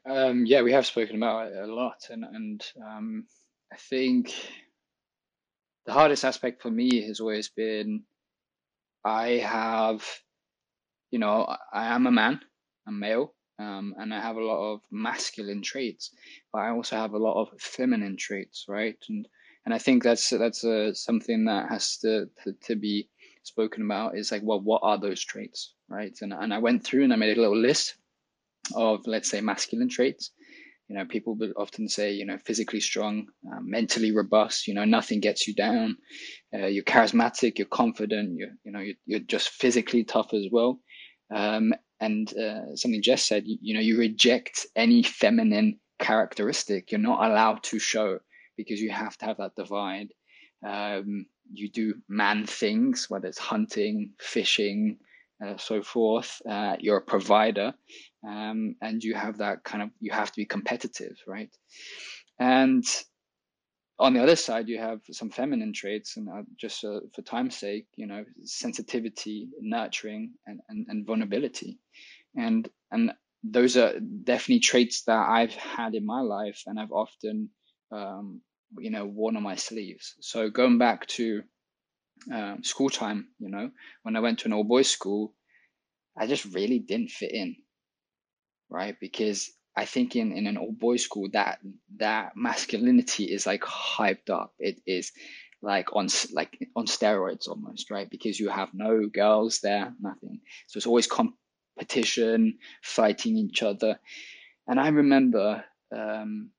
[0.05, 3.25] um, yeah, we have spoken about it a lot, and and um,
[3.71, 4.33] I think
[5.85, 8.03] the hardest aspect for me has always been
[9.03, 10.03] I have,
[11.11, 12.41] you know, I am a man,
[12.87, 16.11] I'm male, um, and I have a lot of masculine traits,
[16.51, 18.97] but I also have a lot of feminine traits, right?
[19.09, 19.27] And
[19.65, 23.09] and I think that's that's uh, something that has to, to to be
[23.43, 24.17] spoken about.
[24.17, 26.15] Is like, well, what are those traits, right?
[26.21, 27.95] And and I went through and I made a little list
[28.75, 30.31] of let's say masculine traits,
[30.87, 34.67] you know, people will often say, you know, physically strong, uh, mentally robust.
[34.67, 35.97] You know, nothing gets you down.
[36.53, 37.57] Uh, you're charismatic.
[37.57, 38.37] You're confident.
[38.37, 40.79] You're, you know, you're, you're just physically tough as well.
[41.33, 46.91] Um, and uh, something Jess said, you, you know, you reject any feminine characteristic.
[46.91, 48.19] You're not allowed to show
[48.57, 50.09] because you have to have that divide.
[50.65, 54.97] Um, you do man things, whether it's hunting, fishing,
[55.45, 56.41] uh, so forth.
[56.49, 57.73] Uh, you're a provider,
[58.27, 61.49] um, and you have that kind of you have to be competitive, right?
[62.39, 62.83] And
[63.97, 67.55] on the other side, you have some feminine traits, and uh, just uh, for time's
[67.55, 71.79] sake, you know, sensitivity, nurturing, and, and, and vulnerability,
[72.35, 73.11] and and
[73.43, 77.49] those are definitely traits that I've had in my life, and I've often,
[77.91, 78.41] um,
[78.79, 80.15] you know, worn on my sleeves.
[80.21, 81.43] So going back to
[82.33, 83.69] um, school time, you know,
[84.03, 85.33] when I went to an all boys school,
[86.17, 87.55] I just really didn't fit in,
[88.69, 88.95] right?
[88.99, 91.59] Because I think in, in an all boys school that
[91.97, 94.53] that masculinity is like hyped up.
[94.59, 95.11] It is
[95.61, 98.09] like on like on steroids almost, right?
[98.09, 100.41] Because you have no girls there, nothing.
[100.67, 103.99] So it's always competition, fighting each other.
[104.67, 105.63] And I remember
[105.95, 106.51] um,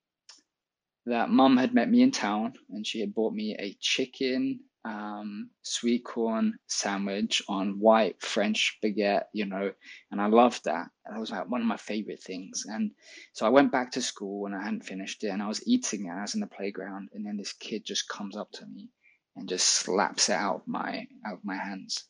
[1.05, 5.49] that mum had met me in town and she had bought me a chicken um,
[5.63, 9.71] sweet corn sandwich on white French baguette, you know,
[10.11, 10.87] and I loved that.
[11.05, 12.65] That was like one of my favorite things.
[12.67, 12.91] And
[13.33, 16.05] so I went back to school and I hadn't finished it and I was eating
[16.05, 16.11] it.
[16.11, 18.89] I was in the playground and then this kid just comes up to me
[19.35, 22.05] and just slaps it out of my out of my hands,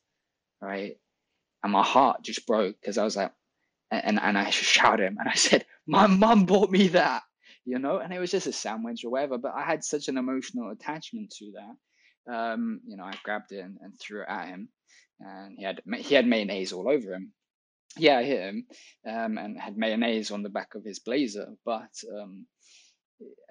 [0.62, 0.98] right?
[1.64, 3.34] And my heart just broke because I was like,
[3.90, 7.24] and and I shouted him and I said, "My mum bought me that."
[7.66, 10.18] You know, and it was just a sandwich or whatever, but I had such an
[10.18, 11.76] emotional attachment to that
[12.28, 14.70] um, you know, I grabbed it and, and, threw it at him,
[15.20, 17.34] and he had he had mayonnaise all over him.
[17.98, 18.68] Yeah, I hit him,
[19.08, 21.48] um, and had mayonnaise on the back of his blazer.
[21.66, 22.46] But um,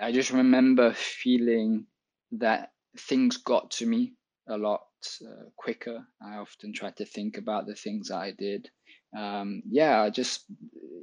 [0.00, 1.86] I just remember feeling
[2.32, 4.14] that things got to me
[4.48, 4.80] a lot
[5.22, 6.06] uh, quicker.
[6.22, 8.68] I often tried to think about the things that I did.
[9.16, 10.44] Um, yeah, I just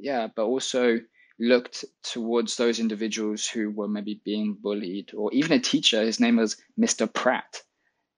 [0.01, 0.99] yeah, but also
[1.39, 6.01] looked towards those individuals who were maybe being bullied, or even a teacher.
[6.01, 7.11] His name was Mr.
[7.11, 7.61] Pratt.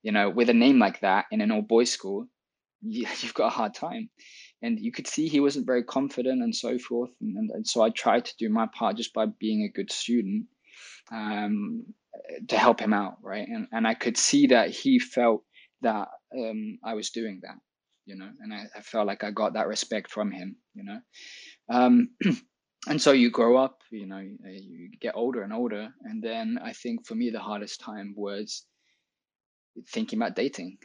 [0.03, 2.27] You know, with a name like that in an all boys school,
[2.81, 4.09] you, have got a hard time.
[4.61, 7.11] And you could see he wasn't very confident and so forth.
[7.21, 9.91] And, and, and so I tried to do my part just by being a good
[9.91, 10.45] student
[11.11, 11.85] um,
[12.47, 13.47] to help him out, right?
[13.47, 15.43] And, and I could see that he felt
[15.81, 17.57] that um, I was doing that,
[18.05, 20.99] you know, and I, I felt like I got that respect from him, you know.
[21.69, 22.09] Um,
[22.87, 26.59] and so you grow up, you know, uh, you get older and older, and then
[26.63, 28.65] I think for me the hardest time was
[29.89, 30.77] thinking about dating.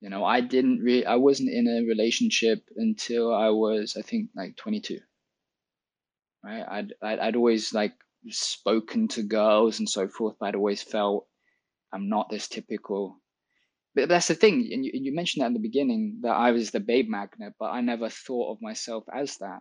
[0.00, 4.30] You know, I didn't really, I wasn't in a relationship until I was, I think,
[4.36, 4.98] like 22.
[6.44, 6.64] Right?
[6.68, 7.94] I'd, I'd, I'd always like
[8.28, 11.26] spoken to girls and so forth, but I'd always felt
[11.92, 13.20] I'm not this typical.
[13.94, 16.70] But that's the thing, and you, you mentioned that in the beginning that I was
[16.70, 19.60] the babe magnet, but I never thought of myself as that.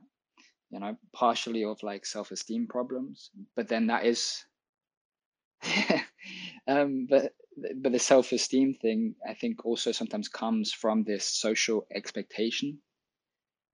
[0.74, 4.44] You know, partially of like self-esteem problems, but then that is,
[6.68, 7.36] um, but
[7.80, 12.80] but the self-esteem thing, I think, also sometimes comes from this social expectation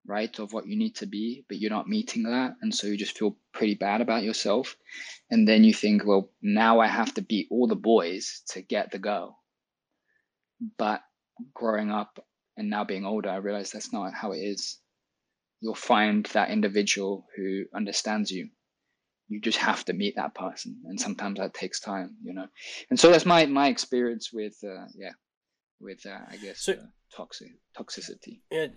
[0.05, 2.97] right of what you need to be but you're not meeting that and so you
[2.97, 4.75] just feel pretty bad about yourself.
[5.29, 8.91] And then you think well now i have to beat all the boys to get
[8.91, 9.39] the girl.
[10.77, 11.01] But
[11.53, 12.25] growing up
[12.57, 14.79] and now being older i realize that's not how it is
[15.61, 18.49] you'll find that individual who understands you.
[19.27, 22.47] You just have to meet that person and sometimes that takes time you know.
[22.89, 25.11] And so that's my my experience with uh, yeah
[25.79, 28.41] with uh, i guess so, uh, toxic toxicity.
[28.51, 28.67] Yeah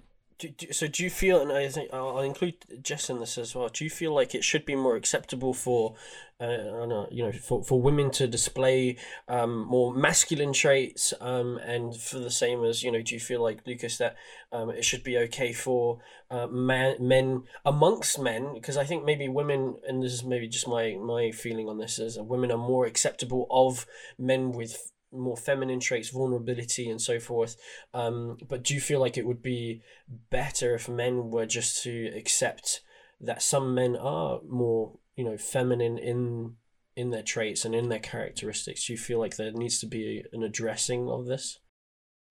[0.48, 3.68] do, so do you feel, and I think I'll include Jess in this as well.
[3.68, 5.94] Do you feel like it should be more acceptable for,
[6.40, 8.96] uh, know, you know, for, for women to display
[9.28, 13.42] um, more masculine traits, um, and for the same as you know, do you feel
[13.42, 14.16] like Lucas that
[14.52, 15.98] um, it should be okay for
[16.30, 18.54] uh, man, men amongst men?
[18.54, 21.98] Because I think maybe women, and this is maybe just my my feeling on this,
[21.98, 23.86] is women are more acceptable of
[24.18, 27.56] men with more feminine traits, vulnerability, and so forth.
[27.92, 29.82] Um, but do you feel like it would be
[30.30, 32.80] better if men were just to accept
[33.20, 36.56] that some men are more, you know, feminine in
[36.94, 38.86] in their traits and in their characteristics?
[38.86, 41.60] Do you feel like there needs to be an addressing of this?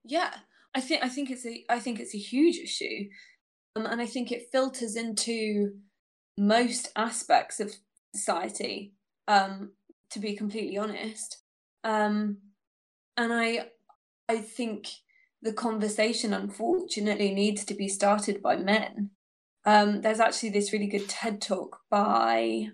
[0.04, 0.34] Yeah,
[0.76, 3.10] I think I think it's a I think it's a huge issue,
[3.76, 5.74] um, and I think it filters into
[6.38, 7.74] most aspects of
[8.15, 8.94] society.
[9.28, 9.74] Um,
[10.12, 11.38] to be completely honest,
[11.86, 12.38] um,
[13.17, 13.67] and I
[14.30, 14.88] I think
[15.41, 19.12] the conversation unfortunately needs to be started by men.
[19.65, 22.67] Um, there's actually this really good TED talk by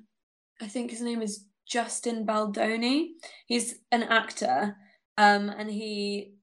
[0.62, 3.16] I think his name is Justin Baldoni.
[3.46, 4.76] He's an actor,
[5.18, 6.34] um, and he.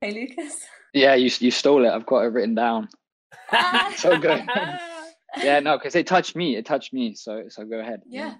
[0.00, 0.60] Hey, Lucas.
[0.92, 1.90] Yeah, you you stole it.
[1.90, 2.88] I've got it written down.
[3.96, 4.44] so good.
[5.42, 6.56] yeah, no, because it touched me.
[6.56, 7.14] It touched me.
[7.14, 8.02] So so go ahead.
[8.06, 8.34] Yeah.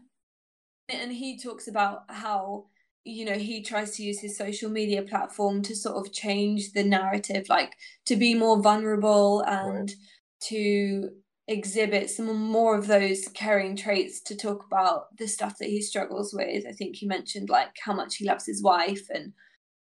[0.88, 0.96] yeah.
[0.96, 2.66] And he talks about how
[3.04, 6.82] you know he tries to use his social media platform to sort of change the
[6.82, 7.74] narrative like
[8.06, 9.96] to be more vulnerable and right.
[10.40, 11.10] to
[11.46, 16.32] exhibit some more of those caring traits to talk about the stuff that he struggles
[16.32, 19.32] with i think he mentioned like how much he loves his wife and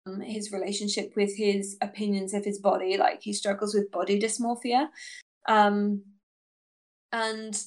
[0.06, 4.86] um, his relationship with his opinions of his body like he struggles with body dysmorphia
[5.48, 6.00] um
[7.12, 7.64] and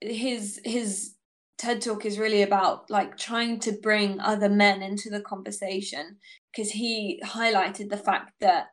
[0.00, 1.14] his his
[1.62, 6.16] TED Talk is really about like trying to bring other men into the conversation
[6.50, 8.70] because he highlighted the fact that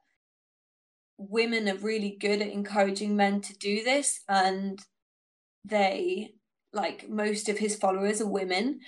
[1.19, 4.79] women are really good at encouraging men to do this and
[5.63, 6.31] they
[6.73, 8.79] like most of his followers are women.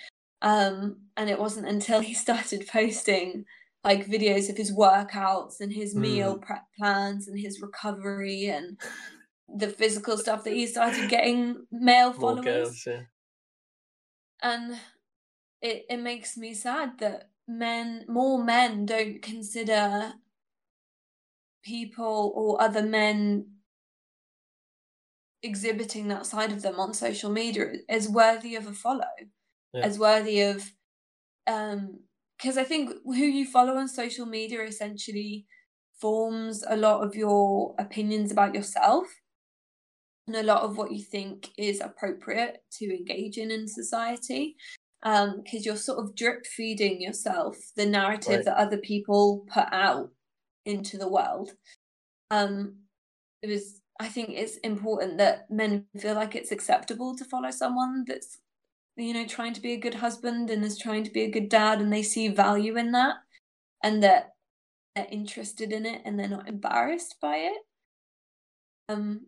[0.42, 3.46] Um and it wasn't until he started posting
[3.84, 6.00] like videos of his workouts and his mm.
[6.00, 8.80] meal prep plans and his recovery and
[9.48, 13.02] the physical stuff that he started getting male followers girls, yeah
[14.42, 14.76] and
[15.62, 20.14] it it makes me sad that men more men don't consider
[21.64, 23.46] people or other men
[25.44, 29.04] exhibiting that side of them on social media as worthy of a follow
[29.74, 29.82] yeah.
[29.82, 30.72] as worthy of
[31.48, 32.00] um
[32.38, 35.46] because i think who you follow on social media essentially
[36.00, 39.06] forms a lot of your opinions about yourself
[40.28, 44.56] and a lot of what you think is appropriate to engage in in society.
[45.04, 48.46] Um, because um, you're sort of drip feeding yourself the narrative right.
[48.46, 50.12] that other people put out
[50.66, 51.54] into the world.
[52.30, 52.82] Um
[53.42, 58.04] it was i think it's important that men feel like it's acceptable to follow someone
[58.08, 58.40] that's
[58.98, 61.50] you know trying to be a good husband and is trying to be a good
[61.50, 63.16] dad and they see value in that
[63.84, 64.34] and that
[64.96, 67.62] they're interested in it and they're not embarrassed by it.
[68.90, 69.28] Um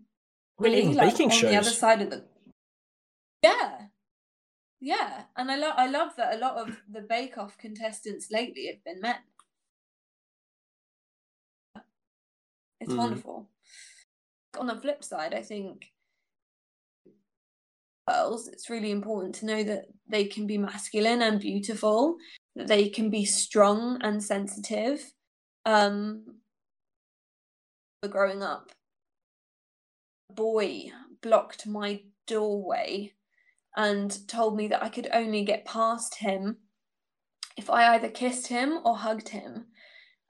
[0.58, 0.94] really?
[0.94, 1.52] Like baking on shows.
[1.52, 2.26] the other side of the
[3.44, 3.72] yeah.
[4.80, 5.24] Yeah.
[5.36, 8.84] And i love i love that a lot of the bake off contestants lately have
[8.84, 9.16] been men.
[12.80, 12.98] It's mm.
[12.98, 13.50] wonderful.
[14.60, 15.92] On the flip side i think
[18.08, 22.18] girls it's really important to know that they can be masculine and beautiful
[22.56, 25.02] that they can be strong and sensitive
[25.66, 26.24] um
[28.10, 28.70] growing up
[30.36, 33.14] boy blocked my doorway
[33.76, 36.58] and told me that I could only get past him
[37.58, 39.66] if I either kissed him or hugged him.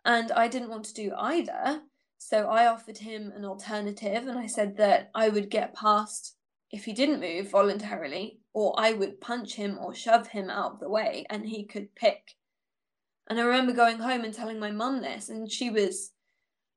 [0.05, 1.81] And I didn't want to do either.
[2.17, 6.35] So I offered him an alternative and I said that I would get past
[6.71, 10.79] if he didn't move voluntarily, or I would punch him or shove him out of
[10.79, 12.35] the way and he could pick.
[13.29, 16.11] And I remember going home and telling my mum this, and she was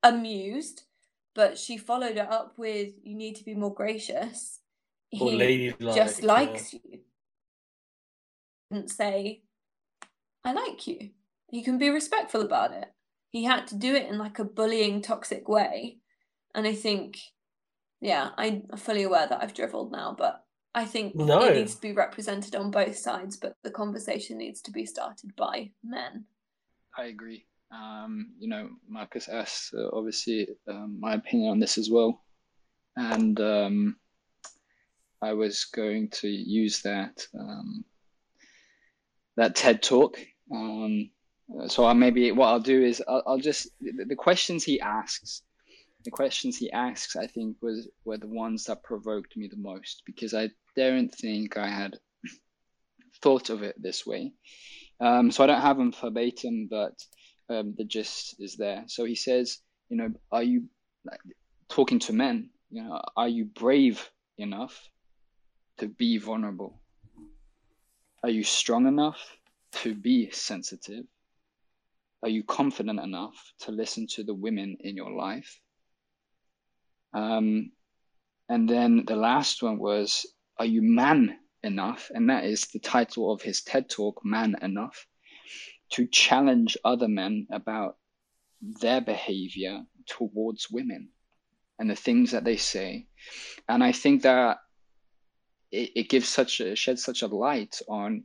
[0.02, 0.82] amused,
[1.36, 4.58] but she followed it up with, You need to be more gracious.
[5.20, 6.26] Or He ladylike, just yeah.
[6.26, 6.80] likes you.
[8.72, 9.42] Didn't say,
[10.44, 11.10] I like you.
[11.50, 12.88] he can be respectful about it.
[13.30, 15.98] He had to do it in like a bullying, toxic way.
[16.54, 17.18] And I think,
[18.00, 20.42] yeah, I'm fully aware that I've dribbled now, but
[20.74, 21.40] I think No.
[21.44, 25.36] it needs to be represented on both sides, but the conversation needs to be started
[25.36, 26.24] by men.
[26.96, 27.46] I agree.
[27.72, 32.22] Um, you know, Marcus asked uh, obviously um, my opinion on this as well,
[32.96, 33.96] and um,
[35.20, 37.84] I was going to use that um,
[39.36, 40.18] that TED talk.
[40.52, 44.80] Uh, so I maybe what I'll do is I'll, I'll just the, the questions he
[44.80, 45.42] asks,
[46.04, 50.02] the questions he asks, I think was were the ones that provoked me the most
[50.06, 51.98] because I don't think I had
[53.22, 54.32] thought of it this way.
[55.00, 56.94] Um, so I don't have them verbatim, but
[57.48, 58.84] um, the gist is there.
[58.86, 60.64] So he says, you know, are you
[61.04, 61.20] like,
[61.68, 62.50] talking to men?
[62.70, 64.90] You know, are you brave enough
[65.78, 66.80] to be vulnerable?
[68.22, 69.20] Are you strong enough
[69.82, 71.04] to be sensitive?
[72.22, 75.60] Are you confident enough to listen to the women in your life?
[77.12, 77.70] Um,
[78.48, 80.26] and then the last one was,
[80.58, 82.10] are you man enough?
[82.14, 85.06] And that is the title of his TED talk, Man Enough,
[85.90, 87.96] to challenge other men about
[88.60, 91.08] their behavior towards women
[91.78, 93.06] and the things that they say.
[93.68, 94.58] And I think that
[95.70, 98.24] it, it gives such a sheds such a light on,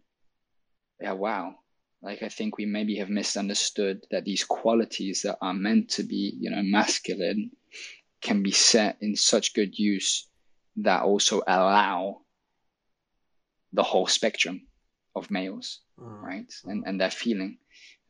[1.00, 1.56] yeah, wow.
[2.02, 6.34] Like I think we maybe have misunderstood that these qualities that are meant to be,
[6.40, 7.52] you know, masculine
[8.22, 10.28] can be set in such good use
[10.78, 12.22] that also allow
[13.74, 14.68] the whole spectrum
[15.16, 16.22] of males, Mm.
[16.22, 16.54] right?
[16.66, 17.58] And and their feeling.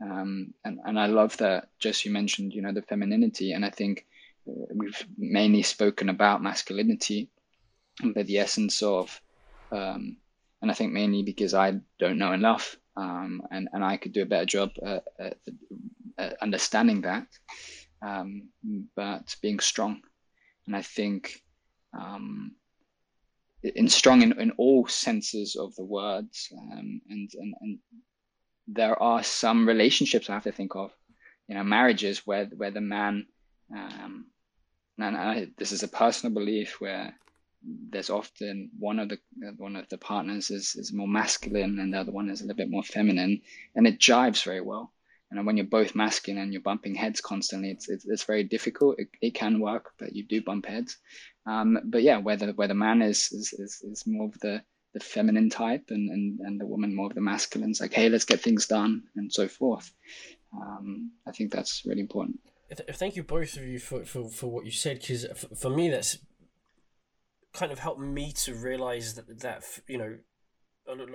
[0.02, 1.70] Um, and and I love that.
[1.80, 4.06] Just you mentioned, you know, the femininity, and I think
[4.48, 7.30] uh, we've mainly spoken about masculinity,
[8.14, 9.22] but the essence of,
[9.72, 10.18] um,
[10.62, 14.24] and I think mainly because I don't know enough, um, and and I could do
[14.24, 15.38] a better job at, at,
[16.18, 17.28] at understanding that,
[18.02, 18.50] um,
[18.96, 20.02] but being strong,
[20.66, 21.44] and I think.
[21.94, 22.56] Um,
[23.64, 27.80] in strong in, in all senses of the words um, and, and and
[28.68, 30.91] there are some relationships I have to think of
[31.47, 33.28] you know marriages where where the man
[33.76, 34.26] um,
[34.97, 37.16] and I, this is a personal belief where
[37.64, 39.20] there's often one of the
[39.57, 42.57] one of the partners is, is more masculine and the other one is a little
[42.57, 43.41] bit more feminine
[43.76, 44.91] and it jives very well.
[45.30, 48.99] And when you're both masculine and you're bumping heads constantly it's it's, it's very difficult.
[48.99, 50.97] It, it can work but you do bump heads
[51.46, 54.62] um, but yeah, whether where the man is is, is, is more of the,
[54.94, 58.10] the feminine type and, and, and the woman more of the masculine, it's like, hey,
[58.10, 59.92] let's get things done and so forth.
[60.54, 62.39] Um, I think that's really important.
[62.94, 65.26] Thank you both of you for, for, for what you said because
[65.60, 66.18] for me that's
[67.54, 70.18] kind of helped me to realize that that you know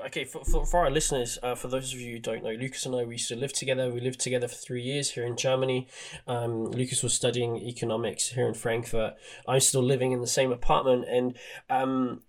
[0.06, 2.86] okay for, for, for our listeners uh, for those of you who don't know lucas
[2.86, 3.90] and i we used to live together.
[3.90, 5.88] We lived together for three years here in germany.
[6.26, 9.14] Um, lucas was studying economics here in frankfurt.
[9.46, 11.04] I'm still living in the same apartment.
[11.08, 11.36] And
[11.68, 12.22] um,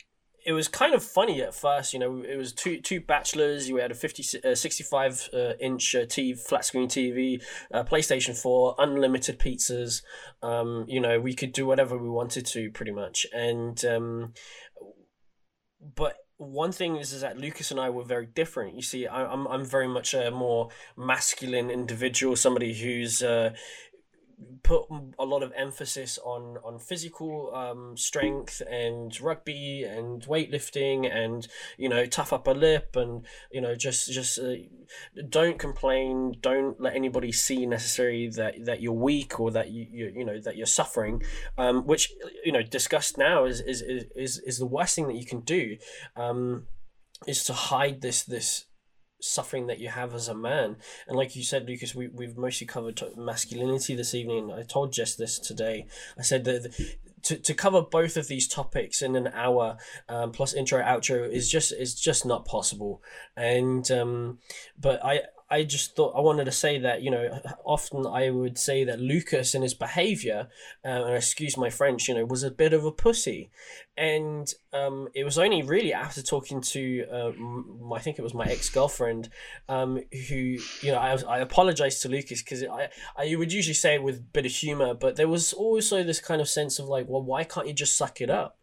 [0.45, 3.71] it was kind of funny at first you know it was two two bachelors.
[3.71, 7.41] We had a 50 uh, 65 uh, inch uh, TV, flat screen tv
[7.73, 10.01] uh, playstation 4 unlimited pizzas.
[10.41, 13.25] Um, you know we could do whatever we wanted to pretty much.
[13.33, 14.33] And um,
[15.95, 18.75] but one thing is, is that Lucas and I were very different.
[18.75, 23.53] You see, I, I'm I'm very much a more masculine individual, somebody who's uh,
[24.61, 24.85] put
[25.17, 31.89] a lot of emphasis on on physical um, strength and rugby and weightlifting and you
[31.89, 34.53] know tough upper lip and you know just just uh,
[35.29, 40.13] don't complain don't let anybody see necessarily that that you're weak or that you you,
[40.17, 41.23] you know that you're suffering
[41.57, 42.13] um, which
[42.45, 43.81] you know discussed now is, is
[44.15, 45.77] is is the worst thing that you can do
[46.15, 46.67] um,
[47.25, 48.66] is to hide this this
[49.19, 50.77] suffering that you have as a man.
[51.07, 54.51] And like you said, Lucas, we, we've mostly covered masculinity this evening.
[54.51, 55.87] I told Jess this today.
[56.17, 56.73] I said that
[57.23, 61.49] to, to cover both of these topics in an hour um, plus intro outro is
[61.49, 63.01] just is just not possible.
[63.35, 64.39] And um,
[64.79, 68.57] but I I just thought I wanted to say that you know often I would
[68.57, 70.49] say that Lucas and his behavior,
[70.83, 73.49] uh, and excuse my French, you know, was a bit of a pussy,
[73.95, 77.31] and um, it was only really after talking to uh,
[77.95, 79.29] I think it was my ex girlfriend,
[79.69, 83.95] um, who you know I I apologized to Lucas because I I would usually say
[83.95, 86.87] it with a bit of humor, but there was also this kind of sense of
[86.87, 88.56] like, well, why can't you just suck it up?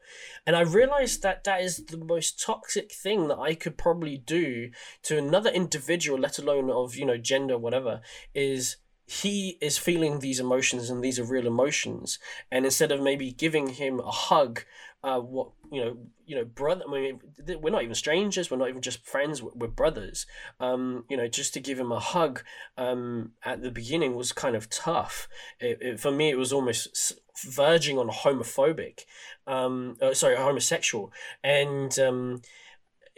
[0.47, 4.71] And I realized that that is the most toxic thing that I could probably do
[5.05, 8.01] to another individual, let alone of, you know, gender, whatever,
[8.35, 12.19] is he is feeling these emotions and these are real emotions.
[12.51, 14.65] And instead of maybe giving him a hug,
[15.03, 15.97] uh, what you know,
[16.27, 16.85] you know, brother.
[16.89, 17.21] I mean,
[17.61, 18.51] we're not even strangers.
[18.51, 19.43] We're not even just friends.
[19.43, 20.27] We're brothers.
[20.61, 22.43] Um, you know, just to give him a hug
[22.77, 25.29] um, at the beginning was kind of tough.
[25.61, 27.13] It, it, for me, it was almost
[27.45, 29.01] verging on homophobic.
[29.47, 31.13] Um, uh, sorry, homosexual.
[31.43, 32.43] And um,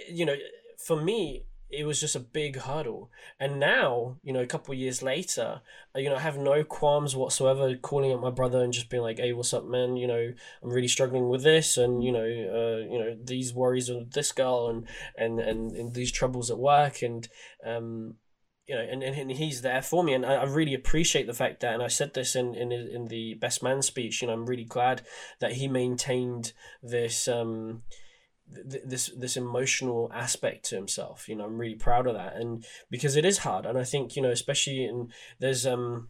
[0.09, 0.37] you know,
[0.79, 1.45] for me,
[1.77, 3.11] it was just a big hurdle.
[3.39, 5.61] And now, you know, a couple of years later,
[5.95, 9.03] uh, you know, I have no qualms whatsoever calling up my brother and just being
[9.03, 9.97] like, "Hey, what's up, man?
[9.97, 13.89] You know, I'm really struggling with this, and you know, uh, you know, these worries
[13.89, 17.29] of this girl, and and and, and these troubles at work, and
[17.65, 18.15] um,
[18.67, 21.35] you know, and, and, and he's there for me, and I, I really appreciate the
[21.35, 24.23] fact that, and I said this in in in the best man speech.
[24.23, 25.03] You know, I'm really glad
[25.41, 26.53] that he maintained
[26.83, 27.83] this um
[28.49, 33.17] this this emotional aspect to himself you know i'm really proud of that and because
[33.17, 35.09] it is hard and i think you know especially in
[35.41, 36.09] there's um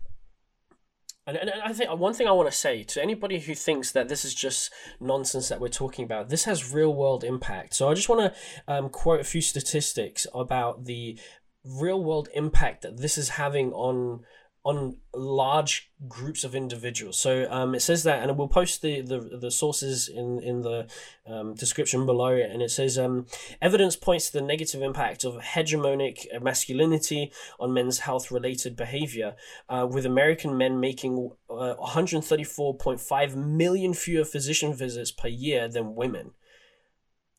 [1.27, 4.09] and, and I think one thing I want to say to anybody who thinks that
[4.09, 7.75] this is just nonsense that we're talking about, this has real world impact.
[7.75, 11.19] So I just want to um, quote a few statistics about the
[11.65, 14.21] real world impact that this is having on
[14.67, 17.17] on large groups of individuals.
[17.17, 20.89] So um, it says that, and we'll post the, the, the sources in, in the
[21.25, 22.33] um, description below.
[22.33, 23.27] And it says um,
[23.63, 29.37] evidence points to the negative impact of hegemonic masculinity on men's health related behavior,
[29.69, 36.33] uh, with American men making uh, 134.5 million fewer physician visits per year than women.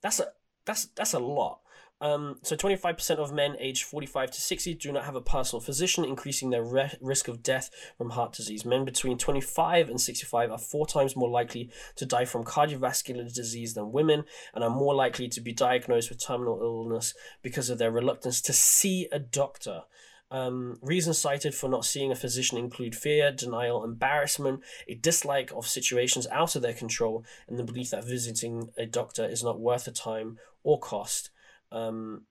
[0.01, 0.27] That's a
[0.63, 1.59] that's that's a lot.
[1.99, 6.05] Um, so 25% of men aged 45 to 60 do not have a personal physician,
[6.05, 8.65] increasing their re- risk of death from heart disease.
[8.65, 13.73] Men between 25 and 65 are four times more likely to die from cardiovascular disease
[13.73, 17.91] than women and are more likely to be diagnosed with terminal illness because of their
[17.91, 19.83] reluctance to see a doctor.
[20.29, 25.65] Um, reasons cited for not seeing a physician include fear, denial, embarrassment, a dislike of
[25.65, 29.85] situations out of their control, and the belief that visiting a doctor is not worth
[29.85, 31.29] the time or cost.
[31.71, 32.23] Um,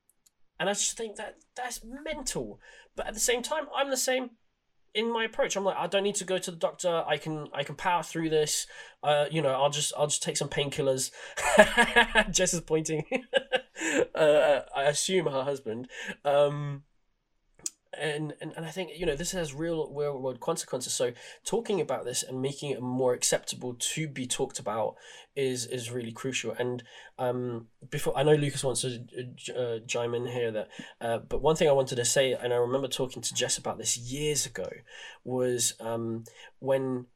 [0.59, 2.61] and I just think that that's mental.
[2.95, 4.31] But at the same time, I'm the same
[4.95, 5.55] in my approach.
[5.57, 7.05] I'm like, I don't need to go to the doctor.
[7.07, 8.67] I can I can power through this.
[9.03, 11.11] Uh, you know, I'll just I'll just take some painkillers.
[12.31, 13.05] Jess is pointing.
[14.15, 15.89] uh, I assume her husband.
[16.25, 16.85] Um,
[17.99, 20.93] and, and and I think you know this has real real world consequences.
[20.93, 21.13] So
[21.45, 24.97] talking about this and making it more acceptable to be talked about
[25.35, 26.53] is is really crucial.
[26.59, 26.83] And
[27.19, 30.69] um, before I know Lucas wants to uh, chime in here that,
[31.01, 33.79] uh, but one thing I wanted to say, and I remember talking to Jess about
[33.79, 34.69] this years ago,
[35.25, 36.25] was um,
[36.59, 37.07] when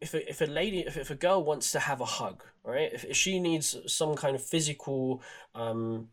[0.00, 2.92] if a, if a lady if, if a girl wants to have a hug right
[2.92, 5.20] if, if she needs some kind of physical
[5.56, 6.08] um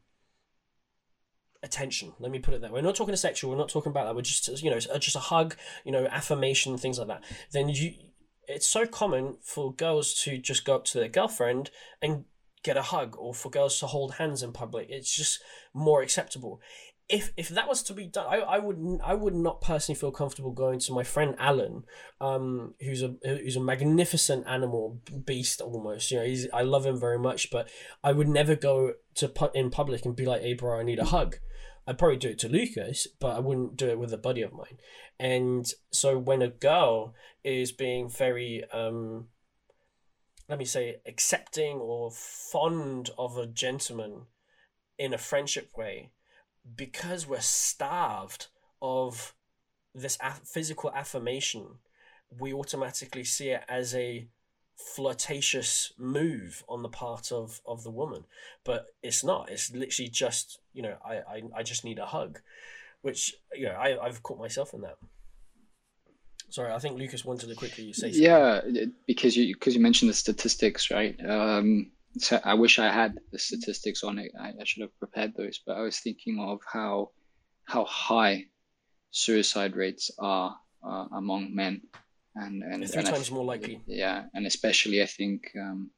[1.66, 2.14] attention.
[2.20, 2.80] Let me put it that way.
[2.80, 3.52] We're not talking sexual.
[3.52, 4.16] We're not talking about that.
[4.16, 7.24] We're just you know just a hug, you know, affirmation, things like that.
[7.52, 7.94] Then you,
[8.48, 12.26] it's so common for girls to just go up to their girlfriend and
[12.64, 14.88] get a hug, or for girls to hold hands in public.
[14.90, 15.42] It's just
[15.74, 16.62] more acceptable.
[17.08, 20.12] If if that was to be done, I, I would I would not personally feel
[20.12, 21.84] comfortable going to my friend Alan,
[22.20, 26.10] um, who's a who's a magnificent animal beast almost.
[26.10, 27.70] You know, he's I love him very much, but
[28.04, 31.00] I would never go to put in public and be like, "Hey, bro, I need
[31.00, 31.38] a hug."
[31.88, 34.54] I'd probably do it to Lucas, but I wouldn't do it with a buddy of
[34.54, 34.78] mine.
[35.20, 37.14] And so when a girl
[37.44, 39.28] is being very, um,
[40.50, 44.24] let me say, accepting or fond of a gentleman
[44.98, 46.12] in a friendship way,
[46.76, 48.48] because we're starved
[48.82, 49.36] of
[49.94, 51.80] this physical affirmation,
[52.40, 54.28] we automatically see it as a
[54.76, 58.26] flirtatious move on the part of of the woman
[58.66, 62.40] but it's not it's literally just you know i i, I just need a hug
[63.02, 64.98] which you know I, i've caught myself in that
[66.50, 68.24] sorry i think lucas wanted to quickly say something.
[68.24, 68.62] yeah
[69.08, 73.40] because you because you mentioned the statistics right um so i wish i had the
[73.40, 77.12] statistics on it I, I should have prepared those but i was thinking of how
[77.66, 78.46] how high
[79.12, 80.56] suicide rates are
[80.86, 81.82] uh, among men
[82.36, 83.82] and and three and times more likely.
[83.88, 85.90] Yeah, and especially I think um,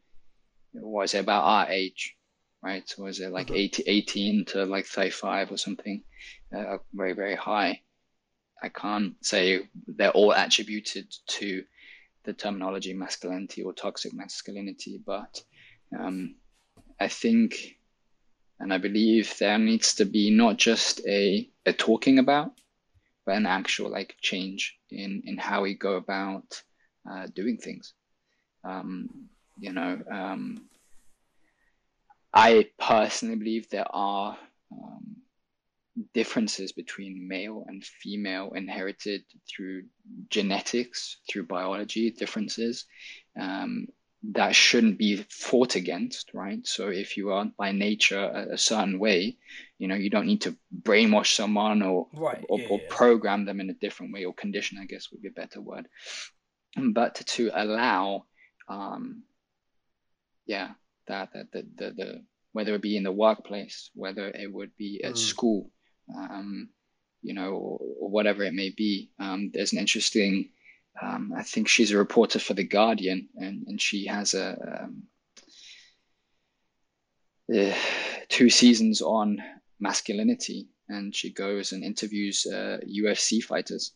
[0.73, 2.15] what is it about our age?
[2.61, 2.87] Right?
[2.89, 3.55] So is it like Mhm.
[3.55, 6.03] 80, 18 to like 35 or something?
[6.55, 7.81] Uh, very, very high.
[8.61, 11.63] I can't say they're all attributed to
[12.23, 15.41] the terminology masculinity or toxic masculinity, but
[15.97, 16.35] um,
[16.99, 17.77] I think
[18.59, 22.53] and I believe there needs to be not just a, a talking about,
[23.25, 26.61] but an actual like change in, in how we go about
[27.09, 27.93] uh, doing things.
[28.63, 29.29] Um,
[29.59, 30.69] you know, um,
[32.37, 34.37] I personally believe there are
[34.71, 35.15] um,
[36.13, 39.85] differences between male and female inherited through
[40.29, 42.85] genetics, through biology differences.
[43.39, 43.87] Um,
[44.33, 46.65] that shouldn't be fought against, right?
[46.67, 49.37] So if you are by nature a, a certain way,
[49.79, 52.45] you know, you don't need to brainwash someone or Right.
[52.49, 52.87] or, yeah, or yeah.
[52.87, 55.87] program them in a different way or condition, I guess would be a better word.
[56.75, 58.25] But to allow,
[58.67, 59.23] um,
[60.45, 60.73] yeah,
[61.07, 65.01] that, that the, the, the, whether it be in the workplace, whether it would be
[65.03, 65.17] at Mm.
[65.17, 65.71] school,
[66.15, 66.69] um,
[67.21, 69.11] you know, or, or whatever it may be.
[69.19, 70.49] Um, there's an interesting,
[71.01, 75.03] um, I think she's a reporter for The Guardian, and, and she has a um,
[77.53, 77.73] uh,
[78.29, 79.41] two seasons on
[79.79, 83.93] masculinity, and she goes and interviews uh, UFC fighters,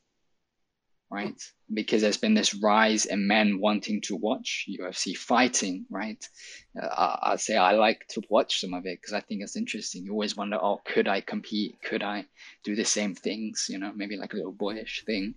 [1.11, 1.39] right?
[1.73, 6.25] Because there's been this rise in men wanting to watch UFC fighting, right?
[6.81, 9.57] Uh, I, I'd say I like to watch some of it because I think it's
[9.57, 10.05] interesting.
[10.05, 11.75] You always wonder, oh, could I compete?
[11.83, 12.25] Could I
[12.63, 13.67] do the same things?
[13.69, 15.35] You know, maybe like a little boyish thing.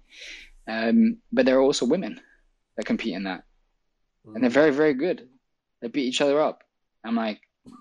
[0.68, 2.20] Um, but there are also women
[2.77, 3.45] that compete in that,
[4.25, 5.29] and they're very, very good.
[5.83, 6.62] They beat each other up.
[7.05, 7.41] I'm like,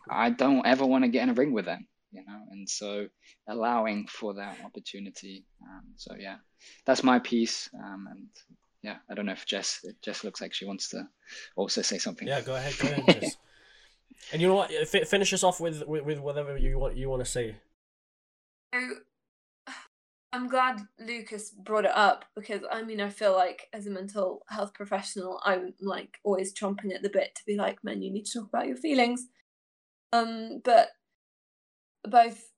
[0.09, 2.39] I don't ever want to get in a ring with them, you know.
[2.51, 3.07] And so,
[3.47, 5.45] allowing for that opportunity.
[5.61, 6.37] Um, so yeah,
[6.85, 7.69] that's my piece.
[7.73, 8.27] Um, and
[8.81, 11.07] yeah, I don't know if Jess Jess looks like she wants to
[11.55, 12.27] also say something.
[12.27, 13.37] Yeah, go ahead, go ahead, Jess.
[14.31, 14.71] and you know what?
[14.71, 17.55] F- finish us off with, with with whatever you want you want to say.
[18.73, 18.79] So
[20.33, 24.43] I'm glad Lucas brought it up because I mean I feel like as a mental
[24.49, 28.25] health professional I'm like always chomping at the bit to be like, man, you need
[28.25, 29.27] to talk about your feelings.
[30.11, 30.89] Um, but
[32.07, 32.49] both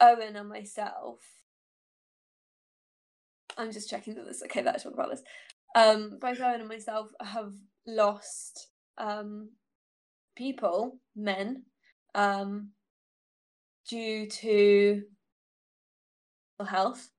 [0.00, 1.20] Owen and myself,
[3.56, 5.22] I'm just checking that this okay that I talk about this.
[5.74, 7.52] Um, both Owen and myself have
[7.86, 9.50] lost um
[10.36, 11.64] people, men,
[12.14, 12.70] um,
[13.88, 15.02] due to
[16.64, 17.10] health.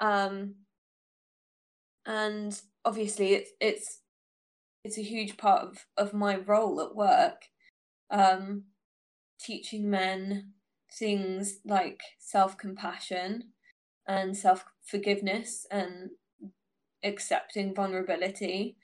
[0.00, 0.56] Um,
[2.04, 4.00] and obviously it's it's
[4.84, 7.42] it's a huge part of, of my role at work.
[8.10, 8.64] Um,
[9.38, 10.52] teaching men
[10.92, 13.44] things like self compassion
[14.06, 16.10] and self forgiveness and
[17.02, 18.76] accepting vulnerability.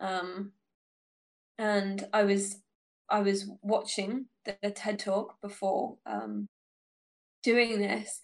[0.00, 0.52] Um,
[1.58, 2.58] and I was
[3.08, 6.48] I was watching the, the TED talk before um,
[7.42, 8.20] doing this,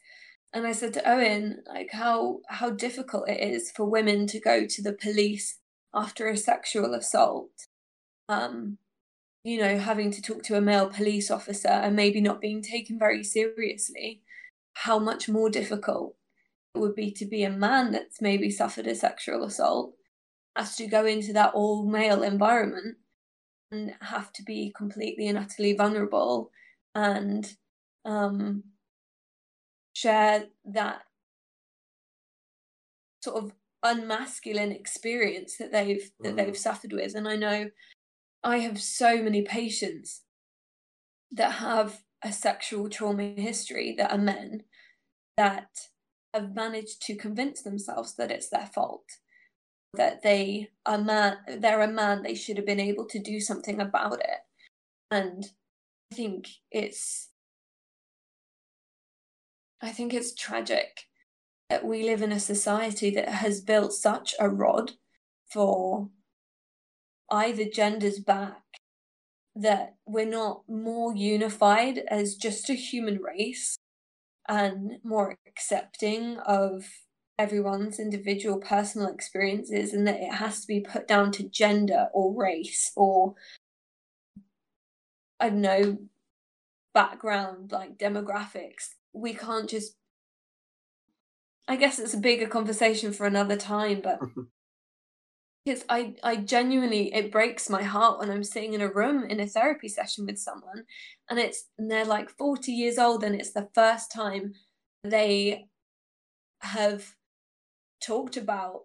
[0.53, 4.67] and I said to Owen like how how difficult it is for women to go
[4.67, 5.59] to the police
[5.95, 7.67] after a sexual assault.
[8.29, 8.79] Um,
[9.45, 12.99] you know, having to talk to a male police officer and maybe not being taken
[12.99, 14.23] very seriously,
[14.75, 16.17] how much more difficult
[16.75, 19.95] it would be to be a man that's maybe suffered a sexual assault,
[20.57, 22.97] has to go into that all male environment
[23.73, 26.51] and have to be completely and utterly vulnerable
[26.95, 27.57] and
[28.05, 28.63] um,
[29.95, 31.03] share that
[33.23, 33.53] sort of
[33.85, 36.37] unmasculine experience that they've that Mm.
[36.37, 37.69] they've suffered with and i know
[38.45, 40.23] i have so many patients
[41.31, 44.63] that have a sexual trauma history that are men
[45.37, 45.89] that
[46.35, 49.05] have managed to convince themselves that it's their fault
[49.95, 53.81] that they are man they're a man they should have been able to do something
[53.81, 54.41] about it.
[55.11, 55.45] And
[56.11, 57.29] i think it's
[59.83, 61.07] i think it's tragic
[61.69, 64.93] that we live in a society that has built such a rod
[65.51, 66.09] for
[67.33, 68.63] either genders back
[69.57, 73.77] that we're not more unified as just a human race
[74.49, 76.85] and more accepting of
[77.39, 82.35] everyone's individual personal experiences and that it has to be put down to gender or
[82.35, 83.35] race or
[85.41, 85.99] I don't know
[86.95, 88.91] background like demographics.
[89.13, 89.95] We can't just
[91.69, 94.21] I guess it's a bigger conversation for another time but
[95.65, 99.41] because I, I genuinely it breaks my heart when I'm sitting in a room in
[99.41, 100.85] a therapy session with someone
[101.31, 104.55] and it's and they're like 40 years old and it's the first time
[105.05, 105.67] they
[106.61, 107.15] have
[108.05, 108.83] talked about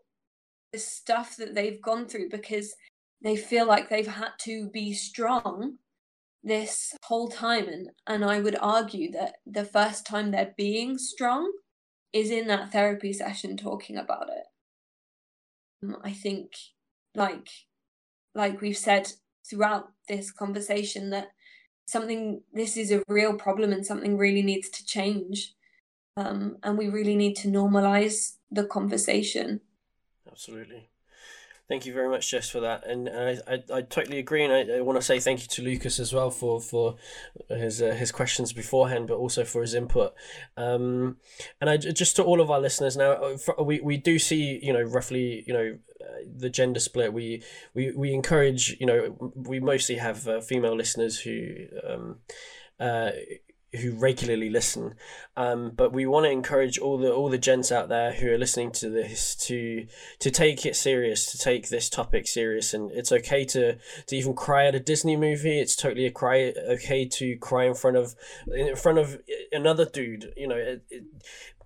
[0.71, 2.75] the stuff that they've gone through because
[3.21, 5.77] they feel like they've had to be strong
[6.43, 11.51] this whole time and and I would argue that the first time they're being strong
[12.13, 14.43] is in that therapy session talking about it.
[15.83, 16.53] Um, I think
[17.15, 17.49] like
[18.35, 19.11] like we've said
[19.49, 21.29] throughout this conversation that
[21.85, 25.53] something this is a real problem and something really needs to change.
[26.15, 29.61] Um, and we really need to normalize the conversation.
[30.29, 30.89] Absolutely
[31.67, 34.77] Thank you very much, Jess, for that, and, I, I, I, totally agree, and I,
[34.77, 36.95] I want to say thank you to Lucas as well for for
[37.49, 40.13] his uh, his questions beforehand, but also for his input.
[40.55, 41.17] Um,
[41.59, 44.71] and I just to all of our listeners now, uh, we we do see you
[44.71, 47.11] know roughly you know uh, the gender split.
[47.11, 47.43] We
[47.73, 52.19] we we encourage you know we mostly have uh, female listeners who um,
[52.79, 53.11] uh,
[53.73, 54.95] who regularly listen.
[55.35, 58.37] Um, but we want to encourage all the all the gents out there who are
[58.37, 59.87] listening to this to
[60.19, 64.33] to take it serious, to take this topic serious, and it's okay to to even
[64.33, 65.59] cry at a Disney movie.
[65.59, 68.15] It's totally a cry okay to cry in front of
[68.53, 69.19] in front of
[69.51, 70.33] another dude.
[70.37, 71.03] You know, it it,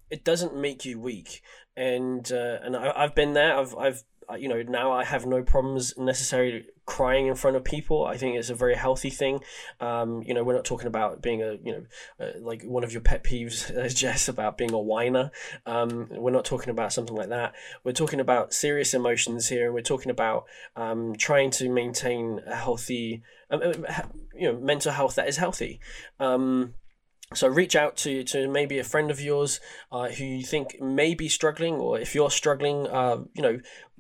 [0.10, 1.42] it doesn't make you weak.
[1.78, 3.58] And uh, and I, I've been there.
[3.58, 4.04] I've I've
[4.36, 8.06] you know now I have no problems necessarily crying in front of people.
[8.06, 9.40] I think it's a very healthy thing.
[9.80, 11.86] Um, you know, we're not talking about being a you know
[12.20, 15.32] uh, like one of your pet peeves, uh, Jess, about being a whiner.
[15.66, 17.54] Um, we're not talking about something like that.
[17.84, 22.56] We're talking about serious emotions here, and we're talking about um, trying to maintain a
[22.56, 24.02] healthy, um, uh,
[24.36, 25.80] you know, mental health that is healthy.
[26.20, 26.74] Um,
[27.34, 29.60] so reach out to, to maybe a friend of yours
[29.92, 33.60] uh, who you think may be struggling, or if you're struggling, uh, you know,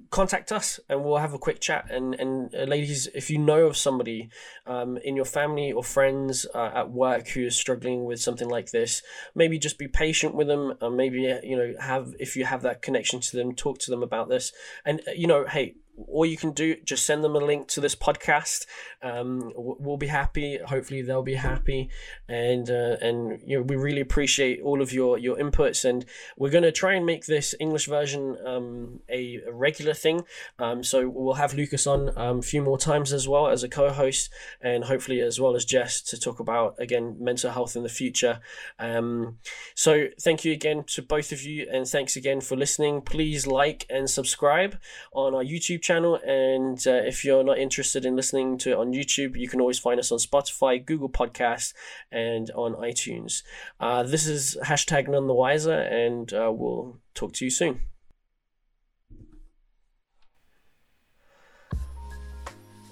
[0.09, 1.89] contact us and we'll have a quick chat.
[1.89, 4.29] And and uh, ladies, if you know of somebody
[4.65, 8.71] um, in your family or friends uh, at work who is struggling with something like
[8.71, 9.01] this,
[9.35, 10.73] maybe just be patient with them.
[10.81, 13.91] And maybe uh, you know have if you have that connection to them, talk to
[13.91, 14.51] them about this.
[14.85, 15.75] And uh, you know, hey,
[16.07, 18.65] all you can do just send them a link to this podcast.
[19.01, 20.57] Um, we'll be happy.
[20.57, 21.89] Hopefully they'll be happy.
[22.27, 25.85] And uh, and you know we really appreciate all of your your inputs.
[25.85, 26.05] And
[26.37, 30.23] we're going to try and make this english version um, a, a, regular thing.
[30.59, 33.69] Um, so we'll have lucas on um, a few more times as well as a
[33.69, 34.29] co-host
[34.61, 38.39] and hopefully as well as jess to talk about again mental health in the future.
[38.79, 39.37] Um,
[39.75, 41.67] so thank you again to both of you.
[41.71, 43.01] And thanks again for listening.
[43.01, 44.77] Please like and subscribe
[45.13, 46.19] on our youtube YouTube channel.
[46.25, 49.79] And uh, if you're not interested in listening to it on YouTube, you can always
[49.79, 51.73] find us on Spotify, Google Podcasts,
[52.11, 53.43] and on iTunes.
[53.79, 57.81] Uh, this is hashtag none the wiser, and uh, we'll talk to you soon.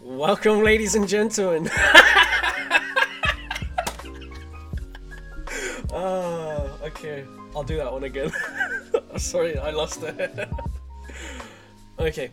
[0.01, 1.69] Welcome, ladies and gentlemen.
[5.93, 7.25] oh, okay.
[7.55, 8.31] I'll do that one again.
[9.17, 10.49] Sorry, I lost it.
[11.99, 12.31] okay.